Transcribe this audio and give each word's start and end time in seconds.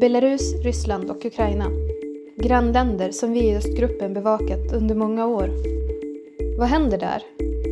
Belarus, 0.00 0.54
Ryssland 0.54 1.10
och 1.10 1.24
Ukraina. 1.24 1.70
Grannländer 2.36 3.10
som 3.12 3.32
vi 3.32 3.40
i 3.40 3.56
östgruppen 3.56 4.14
bevakat 4.14 4.72
under 4.72 4.94
många 4.94 5.26
år. 5.26 5.50
Vad 6.58 6.68
händer 6.68 6.98
där? 6.98 7.22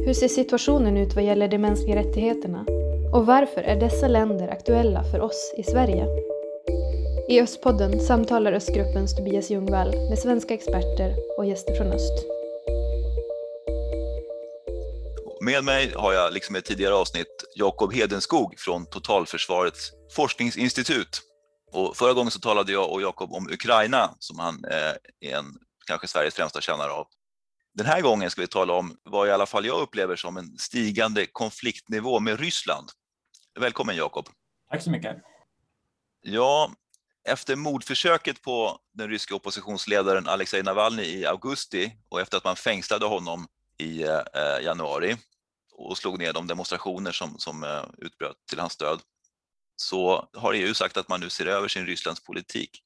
Hur 0.06 0.12
ser 0.12 0.28
situationen 0.28 0.96
ut 0.96 1.14
vad 1.14 1.24
gäller 1.24 1.48
de 1.48 1.58
mänskliga 1.58 1.96
rättigheterna? 1.96 2.64
Och 3.14 3.26
varför 3.26 3.60
är 3.60 3.80
dessa 3.80 4.08
länder 4.08 4.48
aktuella 4.48 5.04
för 5.04 5.20
oss 5.20 5.54
i 5.56 5.62
Sverige? 5.62 6.06
I 7.28 7.40
Östpodden 7.40 8.00
samtalar 8.00 8.52
Östgruppens 8.52 9.16
Tobias 9.16 9.50
Ljungvall 9.50 9.90
med 9.90 10.18
svenska 10.18 10.54
experter 10.54 11.14
och 11.38 11.46
gäster 11.46 11.74
från 11.74 11.86
öst. 11.86 12.26
Med 15.40 15.64
mig 15.64 15.92
har 15.94 16.12
jag, 16.12 16.32
liksom 16.32 16.56
i 16.56 16.58
ett 16.58 16.64
tidigare 16.64 16.94
avsnitt, 16.94 17.44
Jakob 17.54 17.92
Hedenskog 17.92 18.54
från 18.58 18.86
Totalförsvarets 18.86 19.92
forskningsinstitut. 20.12 21.27
Och 21.72 21.96
förra 21.96 22.12
gången 22.12 22.30
så 22.30 22.40
talade 22.40 22.72
jag 22.72 22.90
och 22.90 23.02
Jakob 23.02 23.32
om 23.32 23.50
Ukraina 23.50 24.14
som 24.18 24.38
han 24.38 24.64
eh, 24.64 25.30
är 25.30 25.36
en, 25.36 25.58
kanske 25.86 26.08
Sveriges 26.08 26.34
främsta 26.34 26.60
kännare 26.60 26.90
av. 26.90 27.06
Den 27.74 27.86
här 27.86 28.00
gången 28.00 28.30
ska 28.30 28.40
vi 28.40 28.46
tala 28.46 28.72
om 28.72 28.96
vad 29.04 29.28
i 29.28 29.30
alla 29.30 29.46
fall 29.46 29.66
jag 29.66 29.80
upplever 29.80 30.16
som 30.16 30.36
en 30.36 30.58
stigande 30.58 31.26
konfliktnivå 31.26 32.20
med 32.20 32.40
Ryssland. 32.40 32.88
Välkommen 33.60 33.96
Jakob. 33.96 34.28
Tack 34.70 34.82
så 34.82 34.90
mycket. 34.90 35.16
Ja, 36.22 36.70
efter 37.28 37.56
mordförsöket 37.56 38.42
på 38.42 38.78
den 38.92 39.08
ryska 39.10 39.34
oppositionsledaren 39.34 40.28
Alexej 40.28 40.62
Navalny 40.62 41.02
i 41.02 41.26
augusti 41.26 41.92
och 42.08 42.20
efter 42.20 42.36
att 42.36 42.44
man 42.44 42.56
fängslade 42.56 43.06
honom 43.06 43.46
i 43.78 44.02
eh, 44.02 44.64
januari 44.64 45.16
och 45.72 45.98
slog 45.98 46.18
ner 46.18 46.32
de 46.32 46.46
demonstrationer 46.46 47.12
som, 47.12 47.38
som 47.38 47.64
eh, 47.64 47.84
utbröt 47.98 48.36
till 48.50 48.58
hans 48.58 48.72
stöd 48.72 49.00
så 49.80 50.28
har 50.32 50.54
EU 50.54 50.74
sagt 50.74 50.96
att 50.96 51.08
man 51.08 51.20
nu 51.20 51.30
ser 51.30 51.46
över 51.46 51.68
sin 51.68 51.86
Rysslandspolitik. 51.86 52.82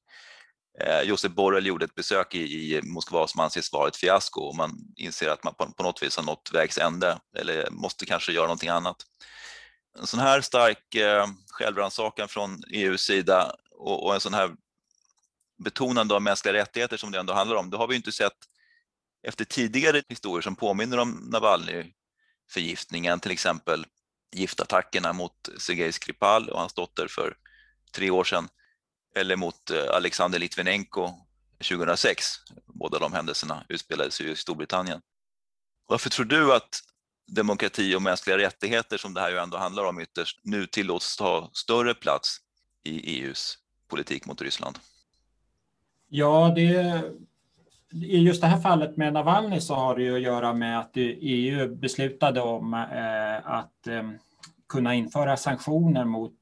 Eh, 0.79 1.29
Borrell 1.29 1.65
gjorde 1.65 1.85
ett 1.85 1.95
besök 1.95 2.35
i, 2.35 2.39
i 2.75 2.81
Moskva 2.81 3.27
som 3.27 3.39
anses 3.39 3.73
vara 3.73 3.87
ett 3.87 3.95
fiasko 3.95 4.41
och 4.41 4.55
man 4.55 4.71
inser 4.95 5.29
att 5.29 5.43
man 5.43 5.53
på, 5.53 5.71
på 5.71 5.83
något 5.83 6.03
vis 6.03 6.17
har 6.17 6.23
nått 6.23 6.49
vägs 6.53 6.77
ände 6.77 7.19
eller 7.37 7.69
måste 7.69 8.05
kanske 8.05 8.31
göra 8.31 8.45
någonting 8.45 8.69
annat. 8.69 8.95
En 9.99 10.07
sån 10.07 10.19
här 10.19 10.41
stark 10.41 10.95
eh, 10.95 11.27
självrannsakan 11.51 12.27
från 12.27 12.63
EUs 12.71 13.01
sida 13.01 13.55
och, 13.71 14.05
och 14.05 14.13
en 14.13 14.19
sån 14.19 14.33
här 14.33 14.51
betonande 15.63 16.15
av 16.15 16.21
mänskliga 16.21 16.53
rättigheter 16.53 16.97
som 16.97 17.11
det 17.11 17.19
ändå 17.19 17.33
handlar 17.33 17.55
om, 17.55 17.69
det 17.69 17.77
har 17.77 17.87
vi 17.87 17.95
inte 17.95 18.11
sett 18.11 18.37
efter 19.27 19.45
tidigare 19.45 20.03
historier 20.09 20.41
som 20.41 20.55
påminner 20.55 20.97
om 20.97 21.29
Navalny-förgiftningen, 21.31 23.19
till 23.19 23.31
exempel 23.31 23.85
giftattackerna 24.33 25.13
mot 25.13 25.49
Sergej 25.57 25.91
Skripal 25.91 26.49
och 26.49 26.59
hans 26.59 26.73
dotter 26.73 27.07
för 27.07 27.35
tre 27.95 28.09
år 28.09 28.23
sedan, 28.23 28.49
eller 29.15 29.35
mot 29.35 29.71
eh, 29.71 29.95
Alexander 29.95 30.39
Litvinenko 30.39 31.13
2006. 31.69 32.25
Båda 32.65 32.99
de 32.99 33.13
händelserna 33.13 33.65
utspelade 33.69 34.11
sig 34.11 34.31
i 34.31 34.35
Storbritannien. 34.35 35.01
Varför 35.87 36.09
tror 36.09 36.25
du 36.25 36.53
att 36.53 36.79
demokrati 37.27 37.95
och 37.95 38.01
mänskliga 38.01 38.37
rättigheter, 38.37 38.97
som 38.97 39.13
det 39.13 39.21
här 39.21 39.31
ju 39.31 39.37
ändå 39.37 39.57
handlar 39.57 39.83
om 39.83 39.99
ytterst, 39.99 40.39
nu 40.43 40.67
tillåts 40.67 41.17
ta 41.17 41.49
större 41.53 41.93
plats 41.93 42.37
i 42.83 43.19
EUs 43.19 43.57
politik 43.87 44.25
mot 44.25 44.41
Ryssland? 44.41 44.79
Ja, 46.09 46.53
det 46.55 47.03
i 48.01 48.17
just 48.17 48.41
det 48.41 48.47
här 48.47 48.59
fallet 48.59 48.97
med 48.97 49.13
Navalny 49.13 49.59
så 49.59 49.75
har 49.75 49.95
det 49.95 50.03
ju 50.03 50.15
att 50.15 50.21
göra 50.21 50.53
med 50.53 50.79
att 50.79 50.91
EU 50.95 51.75
beslutade 51.75 52.41
om 52.41 52.73
eh, 52.73 53.51
att 53.51 53.87
eh, 53.87 54.09
kunna 54.69 54.93
införa 54.93 55.37
sanktioner 55.37 56.05
mot 56.05 56.33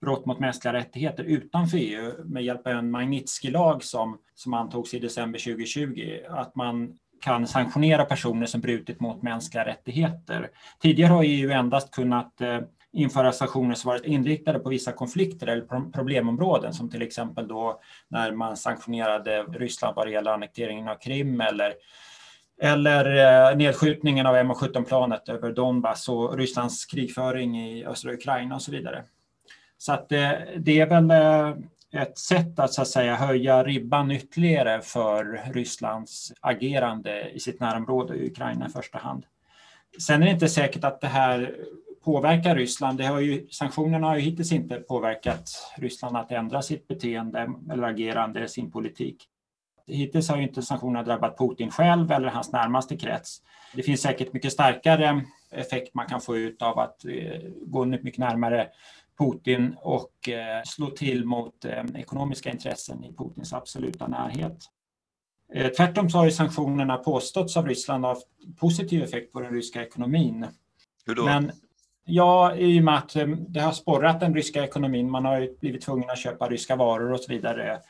brott 0.00 0.26
mot 0.26 0.38
mänskliga 0.38 0.72
rättigheter 0.72 1.24
utanför 1.24 1.78
EU 1.78 2.12
med 2.24 2.44
hjälp 2.44 2.66
av 2.66 2.72
en 2.72 2.90
Magnitsky-lag 2.90 3.84
som, 3.84 4.18
som 4.34 4.54
antogs 4.54 4.94
i 4.94 4.98
december 4.98 5.38
2020. 5.38 6.18
Att 6.28 6.54
man 6.54 6.98
kan 7.20 7.46
sanktionera 7.46 8.04
personer 8.04 8.46
som 8.46 8.60
brutit 8.60 9.00
mot 9.00 9.22
mänskliga 9.22 9.64
rättigheter. 9.64 10.50
Tidigare 10.82 11.12
har 11.12 11.24
EU 11.24 11.50
endast 11.50 11.90
kunnat 11.90 12.40
eh, 12.40 12.60
införa 12.92 13.32
sanktioner 13.32 13.74
som 13.74 13.88
varit 13.88 14.04
inriktade 14.04 14.58
på 14.58 14.68
vissa 14.68 14.92
konflikter 14.92 15.46
eller 15.46 15.90
problemområden 15.92 16.72
som 16.72 16.90
till 16.90 17.02
exempel 17.02 17.48
då 17.48 17.80
när 18.08 18.32
man 18.32 18.56
sanktionerade 18.56 19.42
Ryssland 19.42 19.96
vad 19.96 20.06
det 20.06 20.10
gäller 20.10 20.30
annekteringen 20.30 20.88
av 20.88 20.94
Krim 20.94 21.40
eller 21.40 21.74
eller 22.60 23.16
eh, 23.50 23.56
nedskjutningen 23.56 24.26
av 24.26 24.36
MH17-planet 24.36 25.28
över 25.28 25.52
Donbass 25.52 26.08
och 26.08 26.38
Rysslands 26.38 26.86
krigföring 26.86 27.58
i 27.58 27.86
östra 27.86 28.12
Ukraina 28.12 28.54
och 28.54 28.62
så 28.62 28.70
vidare. 28.70 29.04
Så 29.78 29.92
att 29.92 30.08
det, 30.08 30.48
det 30.56 30.80
är 30.80 30.86
väl 30.86 31.10
eh, 31.10 32.02
ett 32.02 32.18
sätt 32.18 32.58
att 32.58 32.72
så 32.72 32.82
att 32.82 32.88
säga 32.88 33.14
höja 33.14 33.64
ribban 33.64 34.10
ytterligare 34.10 34.80
för 34.80 35.42
Rysslands 35.52 36.32
agerande 36.40 37.30
i 37.30 37.40
sitt 37.40 37.60
närområde 37.60 38.26
Ukraina 38.26 38.66
i 38.66 38.70
första 38.70 38.98
hand. 38.98 39.26
Sen 40.06 40.22
är 40.22 40.26
det 40.26 40.32
inte 40.32 40.48
säkert 40.48 40.84
att 40.84 41.00
det 41.00 41.06
här 41.06 41.56
påverkar 42.08 42.56
Ryssland. 42.56 42.98
Det 42.98 43.06
har 43.06 43.20
ju, 43.20 43.48
sanktionerna 43.50 44.06
har 44.06 44.16
ju 44.16 44.22
hittills 44.22 44.52
inte 44.52 44.76
påverkat 44.76 45.72
Ryssland 45.76 46.16
att 46.16 46.32
ändra 46.32 46.62
sitt 46.62 46.88
beteende 46.88 47.48
eller 47.72 47.82
agerande, 47.82 48.48
sin 48.48 48.70
politik. 48.70 49.24
Hittills 49.86 50.28
har 50.28 50.36
ju 50.36 50.42
inte 50.42 50.62
sanktionerna 50.62 51.02
drabbat 51.02 51.38
Putin 51.38 51.70
själv 51.70 52.12
eller 52.12 52.28
hans 52.28 52.52
närmaste 52.52 52.96
krets. 52.96 53.42
Det 53.74 53.82
finns 53.82 54.00
säkert 54.00 54.32
mycket 54.32 54.52
starkare 54.52 55.24
effekt 55.50 55.94
man 55.94 56.06
kan 56.06 56.20
få 56.20 56.36
ut 56.36 56.62
av 56.62 56.78
att 56.78 57.04
eh, 57.04 57.40
gå 57.66 57.84
mycket 57.84 58.18
närmare 58.18 58.68
Putin 59.18 59.76
och 59.80 60.28
eh, 60.28 60.62
slå 60.64 60.90
till 60.90 61.24
mot 61.24 61.64
eh, 61.64 61.84
ekonomiska 61.94 62.50
intressen 62.50 63.04
i 63.04 63.12
Putins 63.12 63.52
absoluta 63.52 64.06
närhet. 64.06 64.58
Tvärtom 65.76 66.10
så 66.10 66.18
har 66.18 66.24
ju 66.24 66.30
sanktionerna 66.30 66.96
påståtts 66.96 67.56
av 67.56 67.66
Ryssland 67.66 68.04
ha 68.04 68.16
positiv 68.60 69.02
effekt 69.02 69.32
på 69.32 69.40
den 69.40 69.52
ryska 69.52 69.82
ekonomin. 69.82 70.46
Men 71.06 71.52
Ja, 72.10 72.54
i 72.54 72.80
och 72.80 72.84
med 72.84 72.98
att 72.98 73.16
eh, 73.16 73.26
det 73.26 73.60
har 73.60 73.72
sporrat 73.72 74.20
den 74.20 74.34
ryska 74.34 74.64
ekonomin. 74.64 75.10
Man 75.10 75.24
har 75.24 75.60
blivit 75.60 75.82
tvungen 75.82 76.10
att 76.10 76.18
köpa 76.18 76.48
ryska 76.48 76.76
varor 76.76 77.12
och 77.12 77.20
så 77.20 77.32
vidare. 77.32 77.80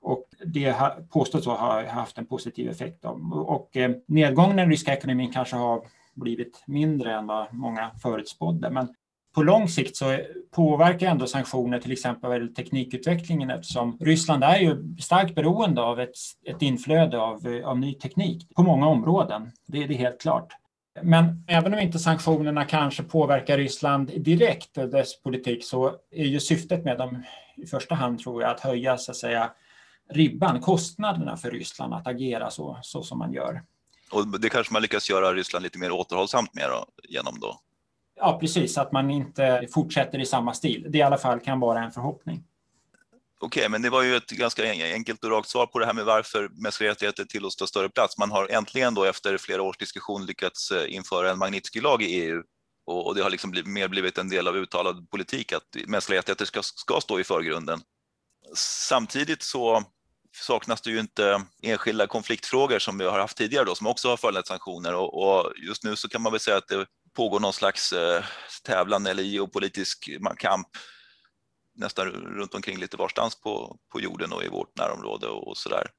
Och 0.00 0.24
det 0.44 0.74
påstås 1.10 1.46
ha 1.46 1.86
haft 1.86 2.18
en 2.18 2.26
positiv 2.26 2.70
effekt. 2.70 3.04
Och 3.32 3.76
eh, 3.76 3.90
nedgången 4.06 4.58
i 4.58 4.62
den 4.62 4.70
ryska 4.70 4.92
ekonomin 4.92 5.32
kanske 5.32 5.56
har 5.56 5.82
blivit 6.14 6.62
mindre 6.66 7.14
än 7.14 7.26
vad 7.26 7.46
många 7.54 7.90
förutspådde. 8.02 8.70
Men 8.70 8.88
på 9.34 9.42
lång 9.42 9.68
sikt 9.68 9.96
så 9.96 10.18
påverkar 10.54 11.06
ändå 11.06 11.26
sanktioner 11.26 11.80
till 11.80 11.92
exempel 11.92 12.54
teknikutvecklingen 12.54 13.50
eftersom 13.50 13.98
Ryssland 14.00 14.44
är 14.44 14.58
ju 14.58 14.96
starkt 15.00 15.34
beroende 15.34 15.82
av 15.82 16.00
ett, 16.00 16.16
ett 16.46 16.62
inflöde 16.62 17.18
av, 17.18 17.46
eh, 17.46 17.68
av 17.68 17.78
ny 17.78 17.94
teknik 17.94 18.54
på 18.54 18.62
många 18.62 18.86
områden. 18.86 19.50
Det, 19.66 19.82
är 19.82 19.88
det 19.88 19.94
helt 19.94 20.20
klart. 20.20 20.52
Men 21.02 21.44
även 21.46 21.74
om 21.74 21.80
inte 21.80 21.98
sanktionerna 21.98 22.64
kanske 22.64 23.02
påverkar 23.02 23.58
Ryssland 23.58 24.10
direkt 24.16 24.78
och 24.78 24.88
dess 24.88 25.22
politik 25.22 25.64
så 25.64 25.96
är 26.10 26.24
ju 26.24 26.40
syftet 26.40 26.84
med 26.84 26.98
dem 26.98 27.22
i 27.56 27.66
första 27.66 27.94
hand 27.94 28.18
tror 28.18 28.42
jag 28.42 28.50
att 28.50 28.60
höja 28.60 28.98
så 28.98 29.10
att 29.10 29.16
säga 29.16 29.50
ribban, 30.10 30.60
kostnaderna 30.60 31.36
för 31.36 31.50
Ryssland 31.50 31.94
att 31.94 32.06
agera 32.06 32.50
så, 32.50 32.78
så 32.82 33.02
som 33.02 33.18
man 33.18 33.32
gör. 33.32 33.62
Och 34.12 34.40
det 34.40 34.48
kanske 34.48 34.72
man 34.72 34.82
lyckas 34.82 35.10
göra 35.10 35.32
Ryssland 35.32 35.62
lite 35.62 35.78
mer 35.78 35.92
återhållsamt 35.92 36.54
med 36.54 36.64
då, 36.70 36.86
genom 37.08 37.40
då? 37.40 37.60
Ja, 38.16 38.38
precis, 38.40 38.78
att 38.78 38.92
man 38.92 39.10
inte 39.10 39.68
fortsätter 39.74 40.18
i 40.18 40.26
samma 40.26 40.54
stil. 40.54 40.86
Det 40.88 40.98
i 40.98 41.02
alla 41.02 41.18
fall 41.18 41.40
kan 41.40 41.60
vara 41.60 41.84
en 41.84 41.92
förhoppning. 41.92 42.44
Okej, 43.40 43.60
okay, 43.60 43.68
men 43.68 43.82
det 43.82 43.90
var 43.90 44.02
ju 44.02 44.16
ett 44.16 44.30
ganska 44.30 44.72
enkelt 44.72 45.24
och 45.24 45.30
rakt 45.30 45.48
svar 45.48 45.66
på 45.66 45.78
det 45.78 45.86
här 45.86 45.92
med 45.92 46.04
varför 46.04 46.48
mänskliga 46.62 46.90
rättigheter 46.90 47.24
tillåts 47.24 47.56
ta 47.56 47.66
större 47.66 47.88
plats. 47.88 48.18
Man 48.18 48.30
har 48.30 48.48
äntligen 48.48 48.94
då 48.94 49.04
efter 49.04 49.38
flera 49.38 49.62
års 49.62 49.78
diskussion 49.78 50.26
lyckats 50.26 50.70
eh, 50.70 50.94
införa 50.94 51.30
en 51.30 51.38
Magnitsky-lag 51.38 52.02
i 52.02 52.06
EU 52.06 52.42
och, 52.86 53.14
det 53.14 53.22
har 53.22 53.30
liksom 53.30 53.50
blivit, 53.50 53.70
mer 53.70 53.88
blivit 53.88 54.18
en 54.18 54.28
del 54.28 54.48
av 54.48 54.56
uttalad 54.56 55.10
politik 55.10 55.52
att 55.52 55.76
mänskliga 55.86 56.18
rättigheter 56.18 56.44
ska, 56.44 56.62
ska 56.62 57.00
stå 57.00 57.20
i 57.20 57.24
förgrunden. 57.24 57.80
Samtidigt 58.88 59.42
så 59.42 59.84
saknas 60.36 60.80
det 60.80 60.90
ju 60.90 61.00
inte 61.00 61.44
enskilda 61.62 62.06
konfliktfrågor 62.06 62.78
som 62.78 62.98
vi 62.98 63.04
har 63.04 63.18
haft 63.18 63.36
tidigare 63.36 63.64
då, 63.64 63.74
som 63.74 63.86
också 63.86 64.08
har 64.08 64.16
föranlett 64.16 64.46
sanktioner 64.46 64.94
och, 64.94 65.22
och, 65.22 65.52
just 65.56 65.84
nu 65.84 65.96
så 65.96 66.08
kan 66.08 66.22
man 66.22 66.32
väl 66.32 66.40
säga 66.40 66.56
att 66.56 66.68
det 66.68 66.86
pågår 67.16 67.40
någon 67.40 67.52
slags 67.52 67.92
eh, 67.92 68.24
tävlan 68.64 69.06
eller 69.06 69.22
geopolitisk 69.22 70.10
kamp 70.38 70.68
nästan 71.76 72.06
runt 72.06 72.54
omkring 72.54 72.78
lite 72.78 72.96
varstans 72.96 73.40
på, 73.40 73.76
på 73.92 74.00
jorden 74.00 74.32
och 74.32 74.44
i 74.44 74.48
vårt 74.48 74.78
närområde 74.78 75.26
och, 75.26 75.48
och 75.48 75.56
där. 75.70 75.90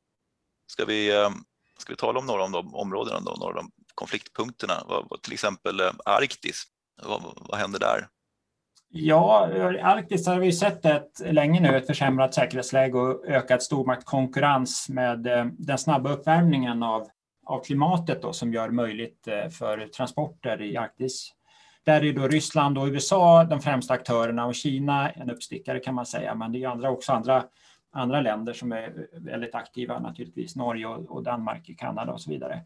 Ska 0.67 0.85
vi, 0.85 1.15
eh, 1.15 1.29
ska 1.77 1.93
vi 1.93 1.97
tala 1.97 2.19
om 2.19 2.25
några 2.25 2.43
av 2.43 2.51
de 2.51 2.75
områdena, 2.75 3.19
då, 3.19 3.31
några 3.31 3.49
av 3.49 3.55
de 3.55 3.71
konfliktpunkterna, 3.95 4.73
till 5.21 5.33
exempel 5.33 5.79
eh, 5.79 5.91
Arktis, 6.05 6.63
vad, 7.03 7.21
vad 7.35 7.59
händer 7.59 7.79
där? 7.79 8.07
Ja, 8.89 9.49
Arktis 9.81 10.27
har 10.27 10.39
vi 10.39 10.53
sett 10.53 10.85
ett, 10.85 11.19
länge 11.19 11.59
nu 11.59 11.77
ett 11.77 11.87
försämrat 11.87 12.33
säkerhetsläge 12.33 12.99
och 12.99 13.25
ökad 13.25 13.63
stormaktskonkurrens 13.63 14.89
med 14.89 15.27
eh, 15.27 15.45
den 15.45 15.77
snabba 15.77 16.09
uppvärmningen 16.09 16.83
av, 16.83 17.07
av 17.45 17.63
klimatet 17.63 18.21
då, 18.21 18.33
som 18.33 18.53
gör 18.53 18.69
möjligt 18.69 19.27
för 19.59 19.87
transporter 19.87 20.61
i 20.61 20.77
Arktis. 20.77 21.33
Där 21.87 22.03
är 22.03 22.13
då 22.13 22.27
Ryssland 22.27 22.77
och 22.77 22.87
USA 22.87 23.43
de 23.43 23.61
främsta 23.61 23.93
aktörerna 23.93 24.45
och 24.45 24.55
Kina 24.55 25.09
en 25.09 25.29
uppstickare 25.29 25.79
kan 25.79 25.95
man 25.95 26.05
säga, 26.05 26.35
men 26.35 26.51
det 26.51 26.63
är 26.63 26.67
andra, 26.67 26.89
också 26.89 27.11
andra 27.11 27.43
andra 27.91 28.21
länder 28.21 28.53
som 28.53 28.71
är 28.71 29.07
väldigt 29.13 29.55
aktiva 29.55 29.99
naturligtvis, 29.99 30.55
Norge 30.55 30.87
och 30.87 31.23
Danmark, 31.23 31.77
Kanada 31.77 32.13
och 32.13 32.21
så 32.21 32.29
vidare. 32.29 32.61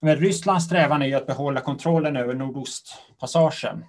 Men 0.00 0.16
Rysslands 0.16 0.64
strävan 0.64 1.02
är 1.02 1.06
ju 1.06 1.14
att 1.14 1.26
behålla 1.26 1.60
kontrollen 1.60 2.16
över 2.16 2.34
Nordostpassagen. 2.34 3.84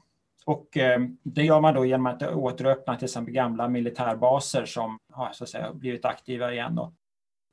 Och 0.46 0.78
eh, 0.78 1.00
det 1.24 1.44
gör 1.44 1.62
man 1.62 1.74
då 1.74 1.86
genom 1.86 2.06
att 2.06 2.24
återöppna 2.24 2.96
till 2.96 3.06
exempel 3.06 3.34
gamla 3.34 3.68
militärbaser 3.68 4.66
som 4.66 5.00
har 5.12 5.32
så 5.34 5.44
att 5.44 5.50
säga, 5.50 5.74
blivit 5.74 6.06
aktiva 6.06 6.54
igen. 6.54 6.76
Då. 6.76 6.94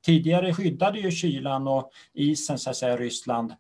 Tidigare 0.05 0.55
skyddade 0.55 0.99
ju 0.99 1.11
kylan 1.11 1.69
och 1.69 1.91
isen 2.13 2.59
så 2.59 2.71
att 2.71 2.77
säga, 2.77 2.97
Ryssland 2.97 3.55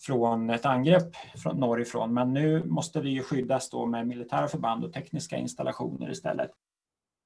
från 0.00 0.50
ett 0.50 0.66
angrepp 0.66 1.16
från 1.42 1.60
norrifrån, 1.60 2.14
men 2.14 2.34
nu 2.34 2.64
måste 2.64 3.00
vi 3.00 3.10
ju 3.10 3.22
skyddas 3.22 3.70
då 3.70 3.86
med 3.86 4.06
militära 4.06 4.48
förband 4.48 4.84
och 4.84 4.92
tekniska 4.92 5.36
installationer 5.36 6.10
istället. 6.10 6.50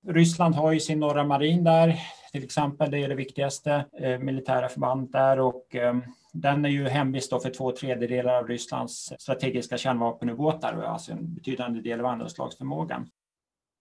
Ryssland 0.07 0.55
har 0.55 0.73
ju 0.73 0.81
sin 0.81 1.01
norra 1.01 1.25
marin 1.25 1.65
där, 1.65 2.01
till 2.33 2.45
exempel. 2.45 2.91
Det 2.91 2.99
är 2.99 3.09
det 3.09 3.15
viktigaste 3.15 3.85
eh, 3.99 4.19
militära 4.19 4.69
förbandet 4.69 5.13
där 5.13 5.41
och 5.41 5.77
eh, 5.77 5.97
den 6.33 6.65
är 6.65 6.69
ju 6.69 6.89
hemvist 6.89 7.43
för 7.43 7.51
två 7.51 7.73
tredjedelar 7.73 8.35
av 8.35 8.49
Rysslands 8.49 9.13
strategiska 9.19 9.79
kärnvapenubåtar, 9.79 10.83
alltså 10.83 11.13
en 11.13 11.35
betydande 11.35 11.81
del 11.81 12.01
av 12.01 12.07
andraslagsförmågan. 12.07 13.11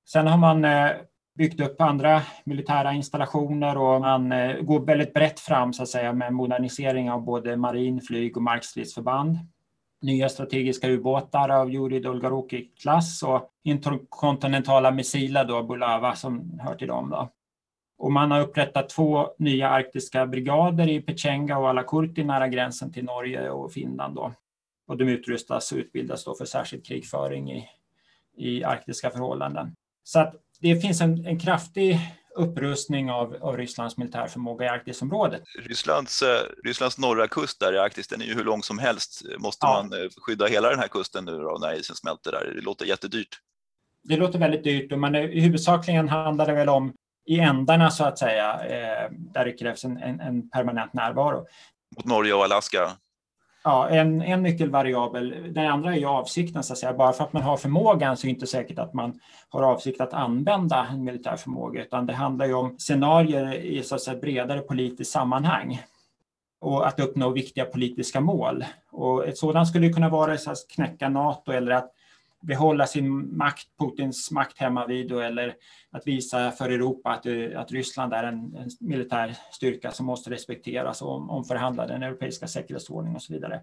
Sen 0.07 0.27
har 0.27 0.37
man 0.37 0.65
eh, 0.65 0.91
byggt 1.39 1.61
upp 1.61 1.81
andra 1.81 2.21
militära 2.43 2.93
installationer 2.93 3.77
och 3.77 4.01
man 4.01 4.31
eh, 4.31 4.61
går 4.61 4.79
väldigt 4.79 5.13
brett 5.13 5.39
fram 5.39 5.73
så 5.73 5.83
att 5.83 5.89
säga 5.89 6.13
med 6.13 6.33
modernisering 6.33 7.11
av 7.11 7.21
både 7.23 7.57
marin, 7.57 8.01
flyg 8.01 8.37
och 8.37 8.43
markstridsförband. 8.43 9.37
Nya 10.01 10.29
strategiska 10.29 10.89
ubåtar 10.89 11.49
av 11.49 11.71
Jurij 11.71 11.99
Dolgoruki-klass 11.99 13.23
och 13.23 13.49
interkontinentala 13.63 14.91
missiler 14.91 15.45
då, 15.45 15.63
Bulava 15.63 16.15
som 16.15 16.59
hör 16.59 16.75
till 16.75 16.87
dem. 16.87 17.09
Då. 17.09 17.29
Och 17.97 18.11
man 18.11 18.31
har 18.31 18.41
upprättat 18.41 18.89
två 18.89 19.27
nya 19.37 19.69
arktiska 19.69 20.25
brigader 20.25 20.89
i 20.89 21.01
Pechenga 21.01 21.57
och 21.57 21.69
Alakurti 21.69 22.23
nära 22.23 22.47
gränsen 22.47 22.91
till 22.93 23.05
Norge 23.05 23.49
och 23.49 23.71
Finland. 23.71 24.15
Då. 24.15 24.33
Och 24.87 24.97
de 24.97 25.03
utrustas 25.03 25.71
och 25.71 25.77
utbildas 25.77 26.23
då 26.23 26.35
för 26.35 26.45
särskild 26.45 26.85
krigföring 26.85 27.51
i, 27.51 27.69
i 28.37 28.63
arktiska 28.63 29.09
förhållanden. 29.09 29.75
Så 30.03 30.19
att 30.19 30.35
det 30.61 30.75
finns 30.75 31.01
en, 31.01 31.25
en 31.25 31.39
kraftig 31.39 31.99
upprustning 32.35 33.11
av, 33.11 33.37
av 33.41 33.57
Rysslands 33.57 33.97
militärförmåga 33.97 34.65
i 34.65 34.69
Arktisområdet. 34.69 35.41
Rysslands, 35.59 36.21
eh, 36.21 36.41
Rysslands 36.63 36.97
norra 36.97 37.27
kust 37.27 37.59
där 37.59 37.73
i 37.73 37.77
Arktis, 37.77 38.07
den 38.07 38.21
är 38.21 38.25
ju 38.25 38.33
hur 38.33 38.43
lång 38.43 38.63
som 38.63 38.79
helst. 38.79 39.21
Måste 39.37 39.65
ja. 39.65 39.83
man 39.83 40.01
eh, 40.01 40.09
skydda 40.17 40.45
hela 40.45 40.69
den 40.69 40.79
här 40.79 40.87
kusten 40.87 41.25
nu 41.25 41.31
då, 41.31 41.57
när 41.61 41.79
isen 41.79 41.95
smälter 41.95 42.31
där? 42.31 42.53
Det 42.55 42.61
låter 42.61 42.85
jättedyrt. 42.85 43.39
Det 44.03 44.17
låter 44.17 44.39
väldigt 44.39 44.63
dyrt, 44.63 44.97
men 44.97 45.15
huvudsakligen 45.15 46.09
handlar 46.09 46.45
det 46.45 46.53
väl 46.53 46.69
om 46.69 46.93
i 47.25 47.39
ändarna 47.39 47.91
så 47.91 48.03
att 48.03 48.19
säga, 48.19 48.53
eh, 48.53 49.11
där 49.11 49.45
det 49.45 49.51
krävs 49.51 49.85
en, 49.85 49.97
en, 49.97 50.19
en, 50.19 50.49
permanent 50.49 50.93
närvaro. 50.93 51.45
Mot 51.95 52.05
Norge 52.05 52.33
och 52.33 52.43
Alaska? 52.43 52.91
Ja, 53.63 53.89
en, 53.89 54.21
en 54.21 54.43
nyckelvariabel. 54.43 55.53
Den 55.53 55.67
andra 55.67 55.93
är 55.93 55.97
ju 55.97 56.05
avsikten, 56.05 56.63
så 56.63 56.73
att 56.73 56.79
säga. 56.79 56.93
Bara 56.93 57.13
för 57.13 57.23
att 57.23 57.33
man 57.33 57.41
har 57.41 57.57
förmågan 57.57 58.17
så 58.17 58.27
är 58.27 58.29
det 58.29 58.33
inte 58.33 58.47
säkert 58.47 58.79
att 58.79 58.93
man 58.93 59.19
har 59.49 59.63
avsikt 59.63 60.01
att 60.01 60.13
använda 60.13 60.87
en 60.91 61.03
militär 61.03 61.35
förmåga, 61.35 61.81
utan 61.81 62.05
det 62.05 62.13
handlar 62.13 62.45
ju 62.45 62.53
om 62.53 62.75
scenarier 62.77 63.53
i 63.53 63.83
så 63.83 63.95
att 63.95 64.01
säga, 64.01 64.19
bredare 64.19 64.59
politiskt 64.59 65.11
sammanhang 65.11 65.81
och 66.61 66.87
att 66.87 66.99
uppnå 66.99 67.29
viktiga 67.29 67.65
politiska 67.65 68.21
mål. 68.21 68.65
Och 68.91 69.27
ett 69.27 69.37
sådant 69.37 69.67
skulle 69.67 69.89
kunna 69.89 70.09
vara 70.09 70.33
att 70.33 70.67
knäcka 70.75 71.09
Nato 71.09 71.51
eller 71.51 71.71
att 71.71 71.91
behålla 72.41 72.87
sin 72.87 73.37
makt, 73.37 73.67
Putins 73.79 74.31
makt 74.31 74.57
hemma 74.57 74.85
vid 74.85 75.11
eller 75.11 75.55
att 75.91 76.07
visa 76.07 76.51
för 76.51 76.69
Europa 76.69 77.09
att, 77.09 77.25
eh, 77.25 77.59
att 77.59 77.71
Ryssland 77.71 78.13
är 78.13 78.23
en, 78.23 78.55
en 78.55 78.69
militär 78.79 79.35
styrka 79.51 79.91
som 79.91 80.05
måste 80.05 80.29
respekteras 80.29 81.01
och 81.01 81.29
omförhandla 81.29 81.87
den 81.87 82.03
europeiska 82.03 82.47
säkerhetsordningen 82.47 83.15
och 83.15 83.21
så 83.21 83.33
vidare. 83.33 83.61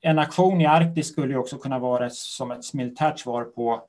En 0.00 0.18
aktion 0.18 0.60
i 0.60 0.66
Arktis 0.66 1.08
skulle 1.08 1.36
också 1.36 1.58
kunna 1.58 1.78
vara 1.78 2.10
som 2.10 2.50
ett 2.50 2.74
militärt 2.74 3.18
svar 3.18 3.44
på, 3.44 3.82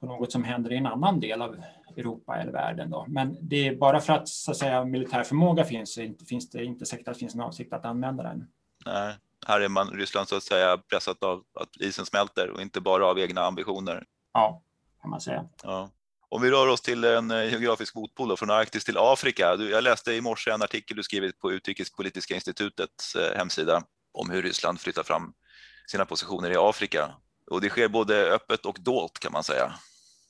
på 0.00 0.06
något 0.06 0.32
som 0.32 0.44
händer 0.44 0.72
i 0.72 0.76
en 0.76 0.86
annan 0.86 1.20
del 1.20 1.42
av 1.42 1.56
Europa 1.96 2.36
eller 2.36 2.52
världen. 2.52 2.90
Då. 2.90 3.04
Men 3.08 3.36
det 3.40 3.68
är 3.68 3.76
bara 3.76 4.00
för 4.00 4.12
att, 4.12 4.28
så 4.28 4.50
att 4.50 4.56
säga, 4.56 4.84
militär 4.84 5.22
förmåga 5.22 5.64
finns, 5.64 5.98
finns 6.28 6.50
det 6.50 6.64
inte 6.64 6.86
säkert 6.86 7.08
att 7.08 7.14
det 7.14 7.20
finns 7.20 7.34
en 7.34 7.40
avsikt 7.40 7.72
att 7.72 7.84
använda 7.84 8.22
den. 8.22 8.46
Nej 8.86 9.14
här 9.46 9.60
är 9.60 9.68
man 9.68 9.90
Ryssland 9.90 10.28
så 10.28 10.36
att 10.36 10.42
säga 10.42 10.78
pressat 10.78 11.22
av 11.22 11.42
att 11.60 11.76
isen 11.76 12.06
smälter 12.06 12.50
och 12.50 12.62
inte 12.62 12.80
bara 12.80 13.06
av 13.06 13.18
egna 13.18 13.40
ambitioner. 13.40 14.04
Ja, 14.32 14.62
kan 15.02 15.10
man 15.10 15.20
säga. 15.20 15.44
Ja. 15.62 15.90
Om 16.28 16.42
vi 16.42 16.50
rör 16.50 16.68
oss 16.68 16.80
till 16.80 17.04
en 17.04 17.30
eh, 17.30 17.50
geografisk 17.50 17.94
motpol 17.94 18.28
då, 18.28 18.36
från 18.36 18.50
Arktis 18.50 18.84
till 18.84 18.98
Afrika. 18.98 19.56
Jag 19.70 19.84
läste 19.84 20.12
i 20.12 20.20
morse 20.20 20.50
en 20.50 20.62
artikel 20.62 20.96
du 20.96 21.02
skrivit 21.02 21.38
på 21.38 21.52
Utrikespolitiska 21.52 22.34
institutets 22.34 23.14
eh, 23.14 23.38
hemsida 23.38 23.82
om 24.12 24.30
hur 24.30 24.42
Ryssland 24.42 24.80
flyttar 24.80 25.02
fram 25.02 25.32
sina 25.86 26.04
positioner 26.04 26.50
i 26.50 26.56
Afrika. 26.56 27.10
Och 27.50 27.60
det 27.60 27.68
sker 27.68 27.88
både 27.88 28.32
öppet 28.32 28.66
och 28.66 28.78
dolt 28.80 29.18
kan 29.18 29.32
man 29.32 29.44
säga. 29.44 29.72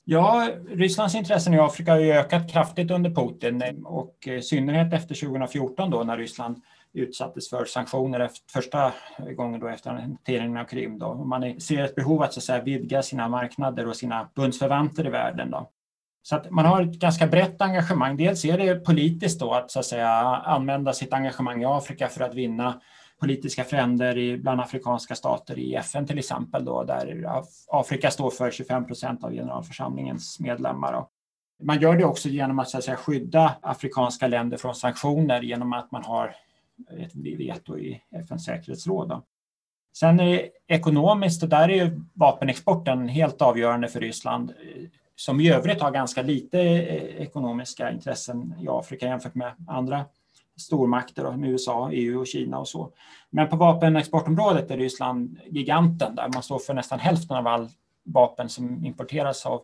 Ja, 0.05 0.49
Rysslands 0.67 1.15
intressen 1.15 1.53
i 1.53 1.59
Afrika 1.59 1.91
har 1.91 1.99
ju 1.99 2.11
ökat 2.11 2.51
kraftigt 2.51 2.91
under 2.91 3.09
Putin 3.09 3.85
och 3.85 4.27
i 4.27 4.41
synnerhet 4.41 4.93
efter 4.93 5.15
2014 5.15 5.89
då 5.89 6.03
när 6.03 6.17
Ryssland 6.17 6.61
utsattes 6.93 7.49
för 7.49 7.65
sanktioner 7.65 8.19
efter, 8.19 8.51
första 8.51 8.91
gången 9.35 9.59
då 9.59 9.67
efter 9.67 9.91
hanteringen 9.91 10.57
av 10.57 10.65
Krim. 10.65 10.99
Då. 10.99 11.13
Man 11.13 11.61
ser 11.61 11.83
ett 11.83 11.95
behov 11.95 12.21
att, 12.21 12.33
så 12.33 12.39
att 12.39 12.43
säga, 12.43 12.63
vidga 12.63 13.03
sina 13.03 13.29
marknader 13.29 13.87
och 13.87 13.95
sina 13.95 14.29
bundsförvanter 14.35 15.07
i 15.07 15.09
världen. 15.09 15.51
Då. 15.51 15.69
Så 16.21 16.35
att 16.35 16.51
man 16.51 16.65
har 16.65 16.81
ett 16.81 16.99
ganska 16.99 17.27
brett 17.27 17.61
engagemang. 17.61 18.17
Dels 18.17 18.45
är 18.45 18.57
det 18.57 18.75
politiskt 18.75 19.39
då 19.39 19.53
att, 19.53 19.71
så 19.71 19.79
att 19.79 19.85
säga, 19.85 20.09
använda 20.45 20.93
sitt 20.93 21.13
engagemang 21.13 21.61
i 21.61 21.65
Afrika 21.65 22.07
för 22.07 22.23
att 22.23 22.35
vinna 22.35 22.81
politiska 23.19 23.63
fränder 23.63 24.17
i, 24.17 24.37
bland 24.37 24.61
afrikanska 24.61 25.15
stater 25.15 25.59
i 25.59 25.75
FN 25.75 26.07
till 26.07 26.19
exempel, 26.19 26.65
då, 26.65 26.83
där 26.83 27.25
Afrika 27.67 28.11
står 28.11 28.29
för 28.29 28.51
25 28.51 28.85
procent 28.85 29.23
av 29.23 29.31
generalförsamlingens 29.31 30.39
medlemmar. 30.39 30.93
Då. 30.93 31.09
Man 31.63 31.81
gör 31.81 31.97
det 31.97 32.05
också 32.05 32.29
genom 32.29 32.59
att, 32.59 32.69
så 32.69 32.77
att 32.77 32.83
säga, 32.83 32.97
skydda 32.97 33.55
afrikanska 33.61 34.27
länder 34.27 34.57
från 34.57 34.75
sanktioner 34.75 35.41
genom 35.41 35.73
att 35.73 35.91
man 35.91 36.03
har 36.03 36.35
ett 36.99 37.15
veto 37.15 37.77
i 37.77 38.01
FNs 38.11 38.45
säkerhetsråd. 38.45 39.09
Då. 39.09 39.23
Sen 39.95 40.19
är 40.19 40.49
ekonomiskt, 40.67 41.43
och 41.43 41.49
där 41.49 41.69
är 41.69 41.85
ju 41.85 42.01
vapenexporten 42.13 43.07
helt 43.07 43.41
avgörande 43.41 43.87
för 43.87 43.99
Ryssland 43.99 44.49
eh, 44.49 44.83
som 45.15 45.39
i 45.39 45.49
övrigt 45.49 45.81
har 45.81 45.91
ganska 45.91 46.21
lite 46.21 46.61
eh, 46.61 47.21
ekonomiska 47.21 47.91
intressen 47.91 48.55
i 48.59 48.67
Afrika 48.69 49.05
jämfört 49.05 49.35
med 49.35 49.53
andra 49.67 50.05
stormakter, 50.57 51.31
med 51.31 51.49
USA, 51.49 51.89
EU 51.91 52.19
och 52.19 52.27
Kina 52.27 52.59
och 52.59 52.67
så. 52.67 52.91
Men 53.29 53.49
på 53.49 53.55
vapenexportområdet 53.55 54.71
är 54.71 54.77
Ryssland 54.77 55.39
giganten 55.45 56.15
där 56.15 56.29
man 56.33 56.43
står 56.43 56.59
för 56.59 56.73
nästan 56.73 56.99
hälften 56.99 57.37
av 57.37 57.47
all 57.47 57.69
vapen 58.03 58.49
som 58.49 58.85
importeras 58.85 59.45
av, 59.45 59.61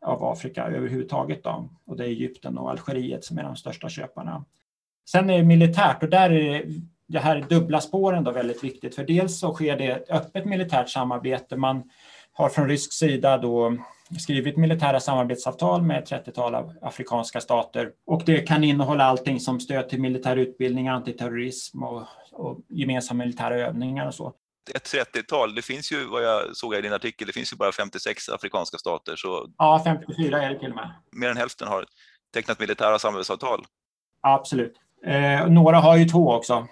av 0.00 0.24
Afrika 0.24 0.64
överhuvudtaget. 0.64 1.44
Då. 1.44 1.68
Och 1.84 1.96
det 1.96 2.04
är 2.04 2.08
Egypten 2.08 2.58
och 2.58 2.70
Algeriet 2.70 3.24
som 3.24 3.38
är 3.38 3.42
de 3.42 3.56
största 3.56 3.88
köparna. 3.88 4.44
Sen 5.10 5.30
är 5.30 5.38
det 5.38 5.44
militärt 5.44 6.02
och 6.02 6.08
där 6.08 6.30
är 6.30 6.64
det 7.08 7.18
här 7.18 7.44
dubbla 7.48 7.80
spåren 7.80 8.24
då 8.24 8.30
väldigt 8.30 8.64
viktigt. 8.64 8.94
För 8.94 9.04
dels 9.04 9.38
så 9.38 9.54
sker 9.54 9.76
det 9.76 9.86
ett 9.86 10.10
öppet 10.10 10.44
militärt 10.44 10.88
samarbete. 10.88 11.56
Man 11.56 11.90
har 12.32 12.48
från 12.48 12.68
rysk 12.68 12.92
sida 12.92 13.38
då 13.38 13.76
skrivit 14.20 14.56
militära 14.56 15.00
samarbetsavtal 15.00 15.82
med 15.82 16.02
ett 16.02 16.10
30-tal 16.10 16.54
av 16.54 16.72
afrikanska 16.82 17.40
stater. 17.40 17.90
Och 18.06 18.22
det 18.26 18.38
kan 18.38 18.64
innehålla 18.64 19.04
allting 19.04 19.40
som 19.40 19.60
stöd 19.60 19.88
till 19.88 20.00
militär 20.00 20.36
utbildning, 20.36 20.88
antiterrorism 20.88 21.82
och, 21.82 22.06
och 22.32 22.60
gemensamma 22.68 23.24
militära 23.24 23.54
övningar 23.54 24.06
och 24.06 24.14
så. 24.14 24.34
Ett 24.74 24.94
30-tal, 25.14 25.54
det 25.54 25.62
finns 25.62 25.92
ju 25.92 26.04
vad 26.04 26.24
jag 26.24 26.56
såg 26.56 26.74
i 26.74 26.80
din 26.80 26.92
artikel, 26.92 27.26
det 27.26 27.32
finns 27.32 27.52
ju 27.52 27.56
bara 27.56 27.72
56 27.72 28.28
afrikanska 28.28 28.78
stater. 28.78 29.16
Så 29.16 29.48
ja, 29.58 29.82
54 29.84 30.42
är 30.42 30.50
det 30.50 30.58
till 30.58 30.70
och 30.70 30.76
med. 30.76 30.94
Mer 31.12 31.30
än 31.30 31.36
hälften 31.36 31.68
har 31.68 31.86
tecknat 32.34 32.60
militära 32.60 32.98
samarbetsavtal. 32.98 33.64
absolut. 34.20 34.81
Eh, 35.04 35.48
några 35.48 35.76
har 35.76 35.96
ju 35.96 36.04
två 36.04 36.32
också. 36.32 36.66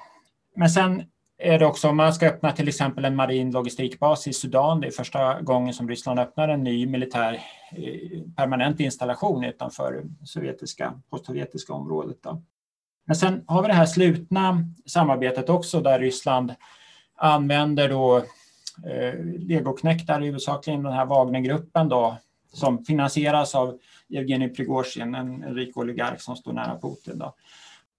Men 0.56 0.70
sen 0.70 1.02
är 1.38 1.58
det 1.58 1.66
också 1.66 1.88
om 1.88 1.96
man 1.96 2.14
ska 2.14 2.26
öppna 2.26 2.52
till 2.52 2.68
exempel 2.68 3.04
en 3.04 3.16
marin 3.16 3.50
logistikbas 3.50 4.26
i 4.26 4.32
Sudan. 4.32 4.80
Det 4.80 4.86
är 4.86 4.90
första 4.90 5.40
gången 5.40 5.74
som 5.74 5.88
Ryssland 5.88 6.18
öppnar 6.18 6.48
en 6.48 6.64
ny 6.64 6.86
militär 6.86 7.40
eh, 7.72 8.20
permanent 8.36 8.80
installation 8.80 9.44
utanför 9.44 10.04
sovjetiska, 10.24 10.94
postsovjetiska 11.10 11.72
området. 11.72 12.16
Då. 12.22 12.42
Men 13.06 13.16
sen 13.16 13.44
har 13.46 13.62
vi 13.62 13.68
det 13.68 13.74
här 13.74 13.86
slutna 13.86 14.64
samarbetet 14.86 15.48
också 15.48 15.80
där 15.80 16.00
Ryssland 16.00 16.54
använder 17.16 17.88
då 17.88 18.16
eh, 18.86 19.14
legoknektar, 19.38 20.20
huvudsakligen 20.20 20.82
den 20.82 20.92
här 20.92 21.06
Wagnergruppen 21.06 21.88
då, 21.88 22.16
som 22.52 22.84
finansieras 22.84 23.54
av 23.54 23.78
Evgenij 24.14 24.48
Prigozjin, 24.48 25.14
en 25.14 25.54
rik 25.54 25.76
oligark 25.76 26.20
som 26.20 26.36
står 26.36 26.52
nära 26.52 26.78
Putin. 26.82 27.18
Då. 27.18 27.34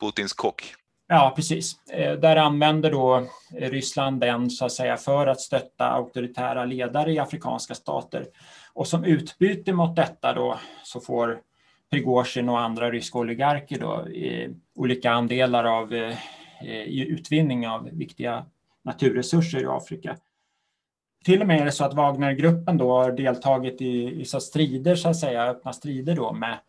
Putins 0.01 0.33
kock. 0.33 0.73
Ja, 1.07 1.33
precis. 1.35 1.89
Eh, 1.89 2.13
där 2.13 2.35
använder 2.35 2.91
då 2.91 3.27
Ryssland 3.59 4.19
den 4.21 4.49
så 4.49 4.65
att 4.65 4.71
säga 4.71 4.97
för 4.97 5.27
att 5.27 5.41
stötta 5.41 5.89
auktoritära 5.89 6.65
ledare 6.65 7.13
i 7.13 7.19
afrikanska 7.19 7.75
stater. 7.75 8.25
Och 8.73 8.87
som 8.87 9.03
utbyte 9.03 9.73
mot 9.73 9.95
detta 9.95 10.33
då 10.33 10.59
så 10.83 10.99
får 10.99 11.39
Prigozjin 11.91 12.49
och 12.49 12.59
andra 12.59 12.91
ryska 12.91 13.19
oligarker 13.19 13.79
då, 13.79 14.07
i 14.09 14.55
olika 14.75 15.11
andelar 15.11 15.63
av 15.63 15.93
eh, 15.93 16.17
i 16.85 17.07
utvinning 17.09 17.67
av 17.67 17.89
viktiga 17.91 18.45
naturresurser 18.83 19.61
i 19.61 19.65
Afrika. 19.65 20.17
Till 21.25 21.41
och 21.41 21.47
med 21.47 21.61
är 21.61 21.65
det 21.65 21.71
så 21.71 21.85
att 21.85 21.93
Wagnergruppen 21.93 22.77
då 22.77 22.91
har 22.91 23.11
deltagit 23.11 23.81
i, 23.81 24.21
i 24.21 24.25
så 24.25 24.39
strider, 24.39 24.95
så 24.95 25.09
att 25.09 25.19
säga, 25.19 25.43
öppna 25.43 25.73
strider 25.73 26.15
då 26.15 26.33
med, 26.33 26.59